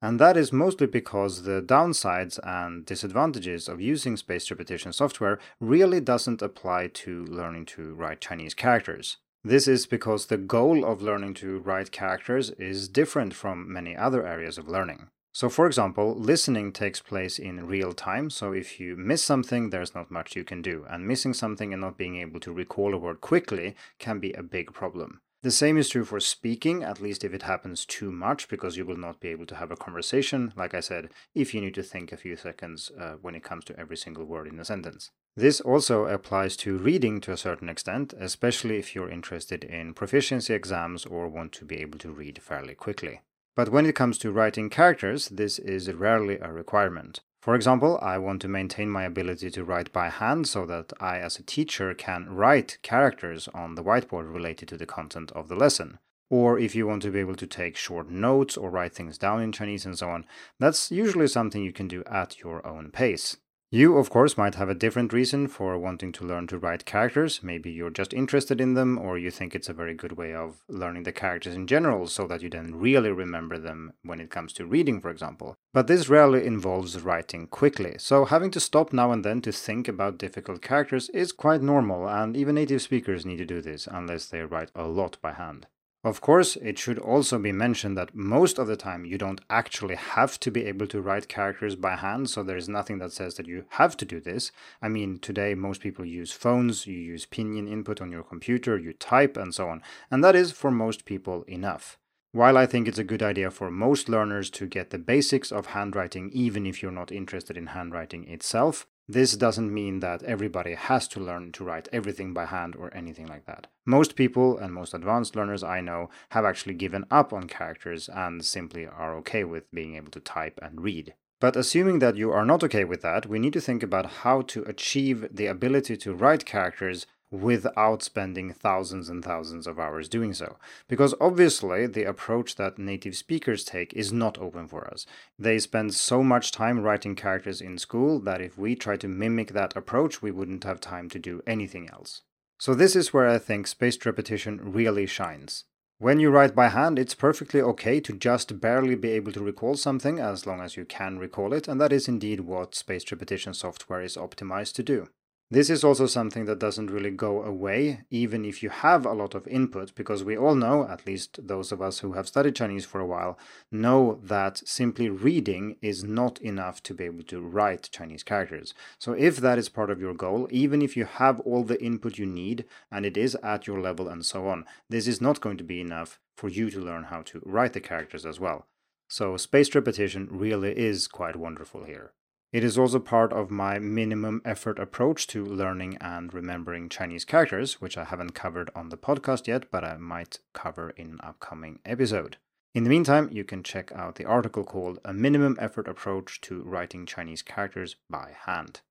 And 0.03 0.19
that 0.19 0.37
is 0.37 0.53
mostly 0.53 0.89
because 0.89 1.45
the 1.45 1.63
downsides 1.63 2.41
and 2.43 2.85
disadvantages 2.85 3.69
of 3.69 3.81
using 3.81 4.17
spaced 4.17 4.51
repetition 4.51 4.93
software 4.93 5.39
really 5.61 6.01
doesn't 6.01 6.43
apply 6.43 6.89
to 6.89 7.25
learning 7.27 7.67
to 7.67 7.95
write 7.95 8.21
Chinese 8.21 8.53
characters. 8.53 9.19
This 9.45 9.69
is 9.69 9.87
because 9.87 10.27
the 10.27 10.37
goal 10.37 10.85
of 10.85 11.03
learning 11.03 11.35
to 11.35 11.61
write 11.61 11.93
characters 11.93 12.51
is 12.51 12.89
different 12.89 13.33
from 13.33 13.73
many 13.73 13.97
other 13.97 14.27
areas 14.27 14.59
of 14.59 14.69
learning. 14.69 15.07
So, 15.33 15.49
for 15.49 15.67
example, 15.67 16.15
listening 16.15 16.73
takes 16.73 17.01
place 17.01 17.39
in 17.39 17.67
real 17.67 17.93
time, 17.93 18.29
so 18.29 18.53
if 18.53 18.79
you 18.79 18.97
miss 18.97 19.23
something, 19.23 19.71
there's 19.71 19.95
not 19.95 20.11
much 20.11 20.37
you 20.37 20.45
can 20.45 20.63
do, 20.63 20.85
and 20.91 21.09
missing 21.09 21.33
something 21.33 21.73
and 21.73 21.81
not 21.81 21.97
being 21.97 22.17
able 22.17 22.39
to 22.41 22.53
recall 22.53 22.93
a 22.93 22.99
word 22.99 23.21
quickly 23.21 23.75
can 23.99 24.19
be 24.19 24.33
a 24.35 24.43
big 24.43 24.75
problem. 24.75 25.23
The 25.43 25.51
same 25.51 25.77
is 25.77 25.89
true 25.89 26.05
for 26.05 26.21
speaking, 26.21 26.85
at 26.85 27.01
least 27.01 27.25
if 27.25 27.35
it 27.35 27.43
happens 27.43 27.85
too 27.85 28.13
much, 28.13 28.47
because 28.47 28.77
you 28.77 28.87
will 28.87 28.97
not 28.97 29.19
be 29.19 29.29
able 29.29 29.47
to 29.47 29.57
have 29.57 29.73
a 29.73 29.77
conversation, 29.77 30.53
like 30.57 30.73
I 30.73 30.79
said, 30.79 31.11
if 31.35 31.53
you 31.53 31.61
need 31.61 31.75
to 31.75 31.83
think 31.83 32.13
a 32.13 32.17
few 32.17 32.37
seconds 32.37 32.93
uh, 32.97 33.15
when 33.21 33.35
it 33.35 33.43
comes 33.43 33.65
to 33.65 33.79
every 33.79 33.97
single 33.97 34.25
word 34.25 34.47
in 34.47 34.61
a 34.61 34.65
sentence. 34.65 35.11
This 35.37 35.61
also 35.61 36.07
applies 36.07 36.57
to 36.59 36.79
reading 36.79 37.21
to 37.23 37.33
a 37.33 37.37
certain 37.37 37.69
extent, 37.69 38.15
especially 38.17 38.79
if 38.79 38.95
you're 38.95 39.11
interested 39.11 39.65
in 39.65 39.95
proficiency 39.95 40.55
exams 40.55 41.05
or 41.07 41.27
want 41.27 41.51
to 41.55 41.65
be 41.65 41.81
able 41.81 41.99
to 41.99 42.13
read 42.13 42.41
fairly 42.41 42.77
quickly. 42.77 43.23
But 43.57 43.71
when 43.71 43.85
it 43.85 43.97
comes 43.97 44.19
to 44.19 44.31
writing 44.31 44.71
characters, 44.71 45.29
this 45.29 45.59
is 45.59 45.93
rarely 45.93 46.39
a 46.39 46.53
requirement. 46.53 47.21
For 47.43 47.57
example, 47.57 47.99
I 48.01 48.19
want 48.19 48.41
to 48.43 48.49
maintain 48.49 48.89
my 48.89 49.03
ability 49.03 49.51
to 49.51 49.65
write 49.65 49.93
by 49.93 50.11
hand 50.11 50.47
so 50.47 50.65
that 50.67 50.93
I, 51.01 51.19
as 51.19 51.41
a 51.41 51.43
teacher, 51.43 51.93
can 51.93 52.33
write 52.33 52.79
characters 52.83 53.49
on 53.53 53.75
the 53.75 53.83
whiteboard 53.83 54.33
related 54.33 54.69
to 54.69 54.77
the 54.77 54.87
content 54.87 55.33
of 55.33 55.49
the 55.49 55.57
lesson. 55.57 55.99
Or 56.31 56.57
if 56.57 56.77
you 56.77 56.87
want 56.87 57.03
to 57.03 57.11
be 57.11 57.19
able 57.19 57.35
to 57.35 57.47
take 57.49 57.77
short 57.77 58.09
notes 58.09 58.57
or 58.57 58.71
write 58.71 58.95
things 58.95 59.19
down 59.19 59.43
in 59.43 59.51
Chinese 59.51 59.85
and 59.85 59.99
so 59.99 60.09
on, 60.11 60.25
that's 60.61 60.93
usually 60.93 61.27
something 61.27 61.65
you 61.65 61.73
can 61.73 61.89
do 61.89 62.05
at 62.05 62.39
your 62.39 62.65
own 62.65 62.93
pace. 62.93 63.39
You, 63.75 63.97
of 63.97 64.11
course, 64.11 64.37
might 64.37 64.57
have 64.57 64.69
a 64.69 64.75
different 64.75 65.15
reason 65.15 65.49
for 65.49 65.79
wanting 65.79 66.13
to 66.13 66.27
learn 66.27 66.47
to 66.49 66.59
write 66.59 66.85
characters. 66.85 67.43
Maybe 67.43 67.71
you're 67.71 67.89
just 67.89 68.13
interested 68.13 68.61
in 68.61 68.75
them, 68.75 68.99
or 68.99 69.17
you 69.17 69.31
think 69.31 69.55
it's 69.55 69.71
a 69.71 69.73
very 69.73 69.95
good 69.95 70.13
way 70.13 70.35
of 70.35 70.63
learning 70.69 71.05
the 71.05 71.11
characters 71.13 71.55
in 71.55 71.67
general 71.67 72.07
so 72.07 72.27
that 72.27 72.43
you 72.43 72.51
then 72.51 72.75
really 72.75 73.11
remember 73.11 73.57
them 73.57 73.95
when 74.03 74.21
it 74.21 74.31
comes 74.31 74.53
to 74.53 74.67
reading, 74.67 75.01
for 75.01 75.09
example. 75.09 75.55
But 75.73 75.87
this 75.87 76.11
rarely 76.11 76.45
involves 76.45 77.01
writing 77.01 77.47
quickly, 77.47 77.95
so 77.97 78.27
having 78.27 78.51
to 78.51 78.61
stop 78.61 78.93
now 78.93 79.11
and 79.11 79.25
then 79.25 79.41
to 79.41 79.53
think 79.53 79.89
about 79.89 80.19
difficult 80.19 80.61
characters 80.61 81.09
is 81.09 81.33
quite 81.33 81.63
normal, 81.63 82.07
and 82.07 82.37
even 82.37 82.57
native 82.57 82.83
speakers 82.83 83.25
need 83.25 83.39
to 83.39 83.47
do 83.47 83.63
this 83.63 83.89
unless 83.91 84.27
they 84.27 84.43
write 84.43 84.71
a 84.75 84.87
lot 84.87 85.17
by 85.23 85.33
hand. 85.33 85.67
Of 86.05 86.21
course, 86.21 86.57
it 86.57 86.81
should 86.81 86.99
also 86.99 87.39
be 87.39 87.53
mentioned 87.53 87.97
that 87.97 88.13
most 88.13 88.59
of 88.59 88.67
the 88.67 88.77
time 88.77 89.05
you 89.05 89.17
don't 89.19 89.41
actually 89.49 89.95
have 89.95 90.41
to 90.41 90.51
be 90.51 90.65
able 90.65 90.89
to 90.89 91.01
write 91.01 91.29
characters 91.29 91.77
by 91.77 91.95
hand, 91.95 92.29
so 92.29 92.43
there 92.43 92.57
is 92.57 92.69
nothing 92.69 92.99
that 92.99 93.13
says 93.13 93.37
that 93.37 93.47
you 93.47 93.67
have 93.71 93.97
to 93.99 94.05
do 94.05 94.19
this. 94.19 94.51
I 94.83 94.89
mean, 94.89 95.21
today 95.21 95.55
most 95.55 95.81
people 95.81 96.05
use 96.05 96.33
phones, 96.33 96.89
you 96.89 96.99
use 96.99 97.25
pinyin 97.25 97.71
input 97.71 98.01
on 98.01 98.11
your 98.11 98.25
computer, 98.25 98.77
you 98.77 98.95
type, 98.95 99.37
and 99.37 99.55
so 99.55 99.69
on, 99.69 99.81
and 100.11 100.25
that 100.25 100.35
is 100.35 100.51
for 100.51 100.73
most 100.73 101.05
people 101.05 101.45
enough. 101.45 101.99
While 102.33 102.57
I 102.59 102.67
think 102.67 102.89
it's 102.89 102.99
a 102.99 103.05
good 103.05 103.23
idea 103.23 103.53
for 103.53 103.71
most 103.71 104.09
learners 104.09 104.51
to 104.51 104.67
get 104.67 104.91
the 104.91 104.99
basics 104.99 105.53
of 105.53 105.67
handwriting, 105.67 106.31
even 106.33 106.67
if 106.67 106.83
you're 106.83 106.91
not 106.91 107.13
interested 107.13 107.57
in 107.57 107.69
handwriting 107.69 108.27
itself, 108.27 108.89
this 109.09 109.37
doesn't 109.37 109.73
mean 109.73 110.01
that 110.01 110.23
everybody 110.23 110.75
has 110.75 111.09
to 111.09 111.21
learn 111.21 111.53
to 111.53 111.65
write 111.65 111.89
everything 111.93 112.33
by 112.33 112.47
hand 112.47 112.77
or 112.77 112.95
anything 112.95 113.27
like 113.27 113.47
that. 113.47 113.67
Most 113.85 114.15
people 114.15 114.57
and 114.57 114.73
most 114.73 114.95
advanced 114.95 115.35
learners 115.35 115.63
I 115.63 115.81
know 115.81 116.09
have 116.31 116.45
actually 116.45 116.75
given 116.75 117.05
up 117.11 117.33
on 117.33 117.49
characters 117.49 118.09
and 118.09 118.45
simply 118.45 118.87
are 118.87 119.17
okay 119.17 119.45
with 119.45 119.71
being 119.73 119.97
able 119.97 120.11
to 120.13 120.21
type 120.21 120.59
and 120.63 120.81
read. 120.81 121.15
But 121.41 121.57
assuming 121.57 121.99
that 121.99 122.17
you 122.17 122.31
are 122.31 122.47
not 122.47 122.63
okay 122.63 122.85
with 122.85 123.03
that, 123.03 123.27
we 123.27 123.41
need 123.41 123.53
to 123.55 123.61
think 123.61 123.83
about 123.83 124.23
how 124.23 124.43
to 124.43 124.63
achieve 124.63 125.27
the 125.29 125.47
ability 125.47 125.97
to 125.97 126.15
write 126.15 126.47
characters 126.47 127.05
without 127.33 128.03
spending 128.03 128.53
thousands 128.53 129.09
and 129.09 129.25
thousands 129.25 129.67
of 129.67 129.79
hours 129.79 130.09
doing 130.09 130.35
so. 130.35 130.59
Because 130.87 131.15
obviously, 131.19 131.87
the 131.87 132.05
approach 132.05 132.57
that 132.57 132.79
native 132.79 133.17
speakers 133.17 133.65
take 133.65 133.93
is 133.95 134.13
not 134.13 134.39
open 134.39 134.69
for 134.69 134.87
us. 134.87 135.07
They 135.39 135.59
spend 135.59 135.95
so 135.95 136.23
much 136.23 136.53
time 136.53 136.81
writing 136.81 137.17
characters 137.17 137.63
in 137.63 137.79
school 137.79 138.21
that 138.21 138.43
if 138.43 138.59
we 138.59 138.77
try 138.77 138.99
to 138.99 139.09
mimic 139.09 139.53
that 139.53 139.75
approach, 139.75 140.21
we 140.21 140.31
wouldn't 140.31 140.65
have 140.65 140.81
time 140.81 141.09
to 141.09 141.19
do 141.19 141.43
anything 141.47 141.89
else. 141.89 142.21
So, 142.61 142.75
this 142.75 142.95
is 142.95 143.13
where 143.13 143.29
I 143.29 143.39
think 143.39 143.67
spaced 143.67 144.05
repetition 144.05 144.61
really 144.63 145.07
shines. 145.07 145.65
When 145.99 146.21
you 146.21 146.31
write 146.31 146.55
by 146.55 146.69
hand, 146.69 146.99
it's 146.99 147.15
perfectly 147.15 147.63
okay 147.63 148.01
to 148.01 148.13
just 148.13 148.61
barely 148.61 148.97
be 148.97 149.11
able 149.11 149.33
to 149.33 149.41
recall 149.41 149.77
something 149.77 150.19
as 150.19 150.47
long 150.47 150.61
as 150.61 150.77
you 150.77 150.85
can 150.85 151.19
recall 151.19 151.53
it, 151.53 151.67
and 151.67 151.81
that 151.81 151.93
is 151.93 152.09
indeed 152.09 152.41
what 152.41 152.75
spaced 152.75 153.11
repetition 153.11 153.55
software 153.55 154.03
is 154.03 154.17
optimized 154.17 154.75
to 154.75 154.83
do. 154.83 155.09
This 155.53 155.69
is 155.69 155.85
also 155.85 156.07
something 156.07 156.47
that 156.47 156.61
doesn't 156.61 156.91
really 156.91 157.11
go 157.11 157.43
away, 157.43 158.05
even 158.09 158.47
if 158.47 158.63
you 158.63 158.71
have 158.71 159.05
a 159.05 159.13
lot 159.13 159.35
of 159.35 159.47
input, 159.47 159.95
because 159.95 160.25
we 160.25 160.35
all 160.35 160.55
know, 160.55 160.89
at 160.89 161.07
least 161.07 161.47
those 161.47 161.73
of 161.73 161.83
us 161.83 161.99
who 161.99 162.15
have 162.15 162.27
studied 162.27 162.57
Chinese 162.57 162.87
for 162.87 163.03
a 163.03 163.07
while, 163.07 163.39
know 163.71 164.19
that 164.23 164.67
simply 164.67 165.11
reading 165.11 165.77
is 165.83 166.05
not 166.05 166.41
enough 166.41 166.83
to 166.85 166.95
be 166.95 167.05
able 167.05 167.25
to 167.25 167.43
write 167.43 167.91
Chinese 167.93 168.23
characters. 168.23 168.73
So, 168.99 169.13
if 169.13 169.37
that 169.37 169.59
is 169.59 169.69
part 169.69 169.91
of 169.91 170.01
your 170.01 170.15
goal, 170.15 170.49
even 170.51 170.81
if 170.81 170.97
you 170.97 171.05
have 171.05 171.39
all 171.41 171.65
the 171.65 171.85
input 171.85 172.17
you 172.17 172.25
need 172.25 172.65
and 172.91 173.05
it 173.05 173.19
is 173.19 173.35
at 173.43 173.67
your 173.67 173.79
level 173.79 174.09
and 174.09 174.25
so 174.25 174.49
on, 174.49 174.65
this 174.89 175.07
is 175.07 175.21
not 175.21 175.43
going 175.43 175.59
to 175.59 175.65
be 175.65 175.83
enough 175.83 176.19
for 176.35 176.49
you 176.49 176.71
to 176.71 176.81
learn 176.81 177.05
how 177.05 177.21
to 177.25 177.43
write 177.45 177.75
the 177.75 177.81
characters 177.83 178.25
as 178.25 178.41
well. 178.41 178.69
So, 179.07 179.37
spaced 179.37 179.75
repetition 179.75 180.29
really 180.31 180.73
is 180.73 181.07
quite 181.09 181.37
wonderful 181.37 181.85
here. 181.85 182.15
It 182.53 182.65
is 182.65 182.77
also 182.77 182.99
part 182.99 183.33
of 183.33 183.51
my 183.51 183.79
minimum 183.79 184.43
effort 184.45 184.79
approach 184.79 185.27
to 185.29 185.43
learning 185.43 185.97
and 186.03 186.35
remembering 186.35 186.91
Chinese 186.91 187.25
characters, 187.25 187.81
which 187.81 187.97
I 187.97 188.05
haven't 188.05 188.35
covered 188.35 188.71
on 188.75 188.91
the 188.91 188.99
podcast 188.99 189.47
yet, 189.47 189.71
but 189.71 189.85
I 189.85 189.97
might 189.97 190.39
cover 190.53 190.91
in 190.91 191.13
an 191.13 191.21
upcoming 191.23 191.79
episode. 191.87 192.37
In 192.75 192.85
the 192.85 192.91
meantime, 192.91 193.31
you 193.33 193.43
can 193.43 193.63
check 193.63 193.91
out 193.93 194.17
the 194.17 194.27
article 194.27 194.65
called 194.65 194.99
A 195.03 195.15
Minimum 195.15 195.57
Effort 195.59 195.89
Approach 195.89 196.43
to 196.43 196.63
Writing 196.63 197.07
Chinese 197.07 197.41
Characters 197.41 197.97
by 198.11 198.33
Hand. 198.45 198.83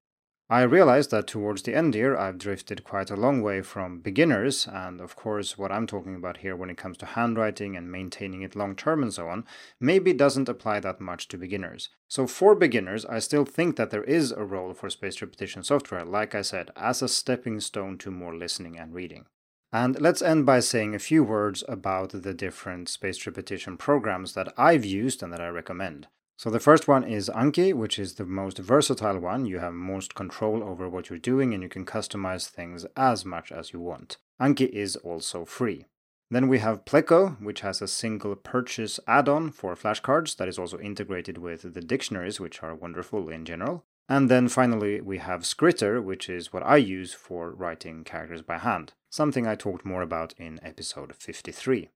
I 0.51 0.63
realized 0.63 1.12
that 1.12 1.27
towards 1.27 1.62
the 1.62 1.74
end 1.74 1.93
here, 1.93 2.17
I've 2.17 2.38
drifted 2.38 2.84
quite 2.84 3.10
a 3.10 3.15
long 3.15 3.41
way 3.41 3.62
from 3.62 4.01
beginners, 4.01 4.67
and 4.67 5.00
of 5.00 5.15
course, 5.15 5.58
what 5.58 5.71
I'm 5.71 5.88
talking 5.88 6.13
about 6.13 6.39
here 6.39 6.58
when 6.58 6.69
it 6.69 6.75
comes 6.75 6.97
to 6.97 7.06
handwriting 7.06 7.78
and 7.78 7.89
maintaining 7.89 8.41
it 8.41 8.54
long 8.54 8.75
term 8.75 9.02
and 9.02 9.13
so 9.13 9.30
on, 9.30 9.45
maybe 9.80 10.12
doesn't 10.12 10.49
apply 10.49 10.82
that 10.82 10.99
much 10.99 11.30
to 11.30 11.38
beginners. 11.38 11.88
So, 12.10 12.28
for 12.28 12.54
beginners, 12.54 13.06
I 13.06 13.19
still 13.19 13.45
think 13.45 13.78
that 13.78 13.91
there 13.91 14.04
is 14.04 14.34
a 14.34 14.43
role 14.43 14.73
for 14.73 14.89
spaced 14.89 15.21
repetition 15.21 15.63
software, 15.63 16.04
like 16.04 16.36
I 16.36 16.41
said, 16.41 16.71
as 16.75 17.02
a 17.02 17.08
stepping 17.08 17.62
stone 17.62 17.97
to 17.99 18.12
more 18.12 18.36
listening 18.36 18.78
and 18.78 18.93
reading. 18.93 19.28
And 19.71 20.02
let's 20.02 20.21
end 20.21 20.45
by 20.45 20.60
saying 20.60 20.93
a 20.93 20.99
few 20.99 21.23
words 21.23 21.63
about 21.69 22.10
the 22.10 22.34
different 22.34 22.89
spaced 22.89 23.25
repetition 23.25 23.78
programs 23.78 24.34
that 24.34 24.54
I've 24.58 24.84
used 24.84 25.23
and 25.23 25.32
that 25.32 25.39
I 25.39 25.47
recommend. 25.47 26.08
So 26.41 26.49
the 26.49 26.60
first 26.60 26.88
one 26.88 27.04
is 27.04 27.30
Anki, 27.30 27.71
which 27.71 27.99
is 27.99 28.15
the 28.15 28.25
most 28.25 28.58
versatile 28.58 29.19
one. 29.19 29.45
You 29.45 29.60
have 29.60 29.73
most 29.73 30.15
control 30.15 30.63
over 30.63 30.89
what 30.89 31.08
you're 31.08 31.19
doing 31.19 31.54
and 31.54 31.62
you 31.62 31.69
can 31.69 31.86
customize 31.86 32.49
things 32.49 32.84
as 32.97 33.23
much 33.23 33.51
as 33.51 33.73
you 33.73 33.80
want. 33.80 34.17
Anki 34.41 34.67
is 34.67 34.95
also 34.95 35.45
free. 35.45 35.86
Then 36.32 36.47
we 36.47 36.58
have 36.58 36.84
Pleco, 36.84 37.39
which 37.39 37.62
has 37.62 37.80
a 37.80 37.88
single 37.88 38.36
purchase 38.36 38.99
add-on 39.08 39.51
for 39.51 39.75
flashcards 39.75 40.36
that 40.38 40.47
is 40.47 40.58
also 40.58 40.80
integrated 40.80 41.38
with 41.38 41.75
the 41.75 41.82
dictionaries, 41.82 42.39
which 42.39 42.63
are 42.63 42.73
wonderful 42.73 43.30
in 43.30 43.45
general. 43.45 43.86
And 44.10 44.27
then 44.27 44.47
finally, 44.47 44.99
we 44.99 45.19
have 45.19 45.41
Skritter, 45.41 46.04
which 46.04 46.27
is 46.27 46.51
what 46.51 46.65
I 46.65 46.77
use 46.77 47.13
for 47.13 47.51
writing 47.51 48.04
characters 48.04 48.41
by 48.41 48.58
hand, 48.58 48.93
something 49.12 49.45
I 49.45 49.54
talked 49.54 49.86
more 49.86 50.01
about 50.01 50.34
in 50.39 50.60
episode 50.63 51.15
53. 51.15 51.89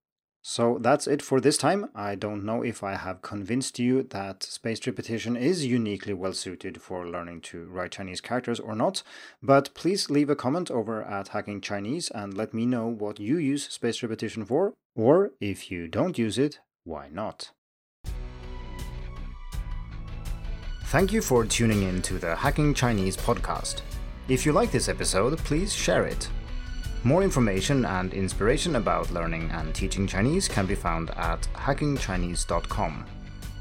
So 0.48 0.78
that's 0.80 1.08
it 1.08 1.24
for 1.24 1.42
this 1.42 1.58
time. 1.58 1.90
I 1.96 2.14
don't 2.14 2.46
know 2.46 2.62
if 2.62 2.84
I 2.84 2.98
have 2.98 3.24
convinced 3.24 3.80
you 3.80 4.04
that 4.12 4.44
spaced 4.44 4.86
repetition 4.86 5.36
is 5.36 5.66
uniquely 5.66 6.14
well 6.14 6.34
suited 6.34 6.84
for 6.84 7.08
learning 7.08 7.42
to 7.50 7.66
write 7.66 7.94
Chinese 7.94 8.22
characters 8.22 8.60
or 8.60 8.76
not, 8.76 9.02
but 9.42 9.74
please 9.74 10.12
leave 10.12 10.30
a 10.30 10.36
comment 10.36 10.70
over 10.70 11.02
at 11.02 11.30
Hacking 11.30 11.62
Chinese 11.62 12.12
and 12.12 12.36
let 12.36 12.54
me 12.54 12.68
know 12.68 12.86
what 12.86 13.20
you 13.20 13.40
use 13.40 13.68
spaced 13.70 14.04
repetition 14.04 14.46
for, 14.46 14.76
or 14.96 15.32
if 15.42 15.72
you 15.72 15.88
don't 15.88 16.20
use 16.20 16.38
it, 16.38 16.60
why 16.84 17.10
not? 17.12 17.50
Thank 20.90 21.12
you 21.12 21.24
for 21.24 21.44
tuning 21.44 21.82
in 21.82 22.04
to 22.04 22.20
the 22.20 22.36
Hacking 22.36 22.76
Chinese 22.76 23.18
podcast. 23.18 23.82
If 24.28 24.46
you 24.46 24.52
like 24.52 24.72
this 24.72 24.90
episode, 24.90 25.40
please 25.40 25.74
share 25.74 26.06
it. 26.06 26.30
More 27.06 27.22
information 27.22 27.86
and 27.86 28.12
inspiration 28.16 28.78
about 28.78 29.12
learning 29.12 29.52
and 29.52 29.76
teaching 29.76 30.08
Chinese 30.08 30.48
can 30.48 30.66
be 30.66 30.74
found 30.74 31.12
at 31.12 31.48
hackingchinese.com. 31.54 33.06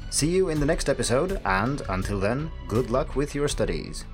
See 0.09 0.29
you 0.29 0.49
in 0.49 0.59
the 0.59 0.65
next 0.65 0.89
episode, 0.89 1.39
and 1.45 1.83
until 1.89 2.19
then, 2.19 2.49
good 2.67 2.89
luck 2.89 3.15
with 3.15 3.35
your 3.35 3.47
studies. 3.47 4.05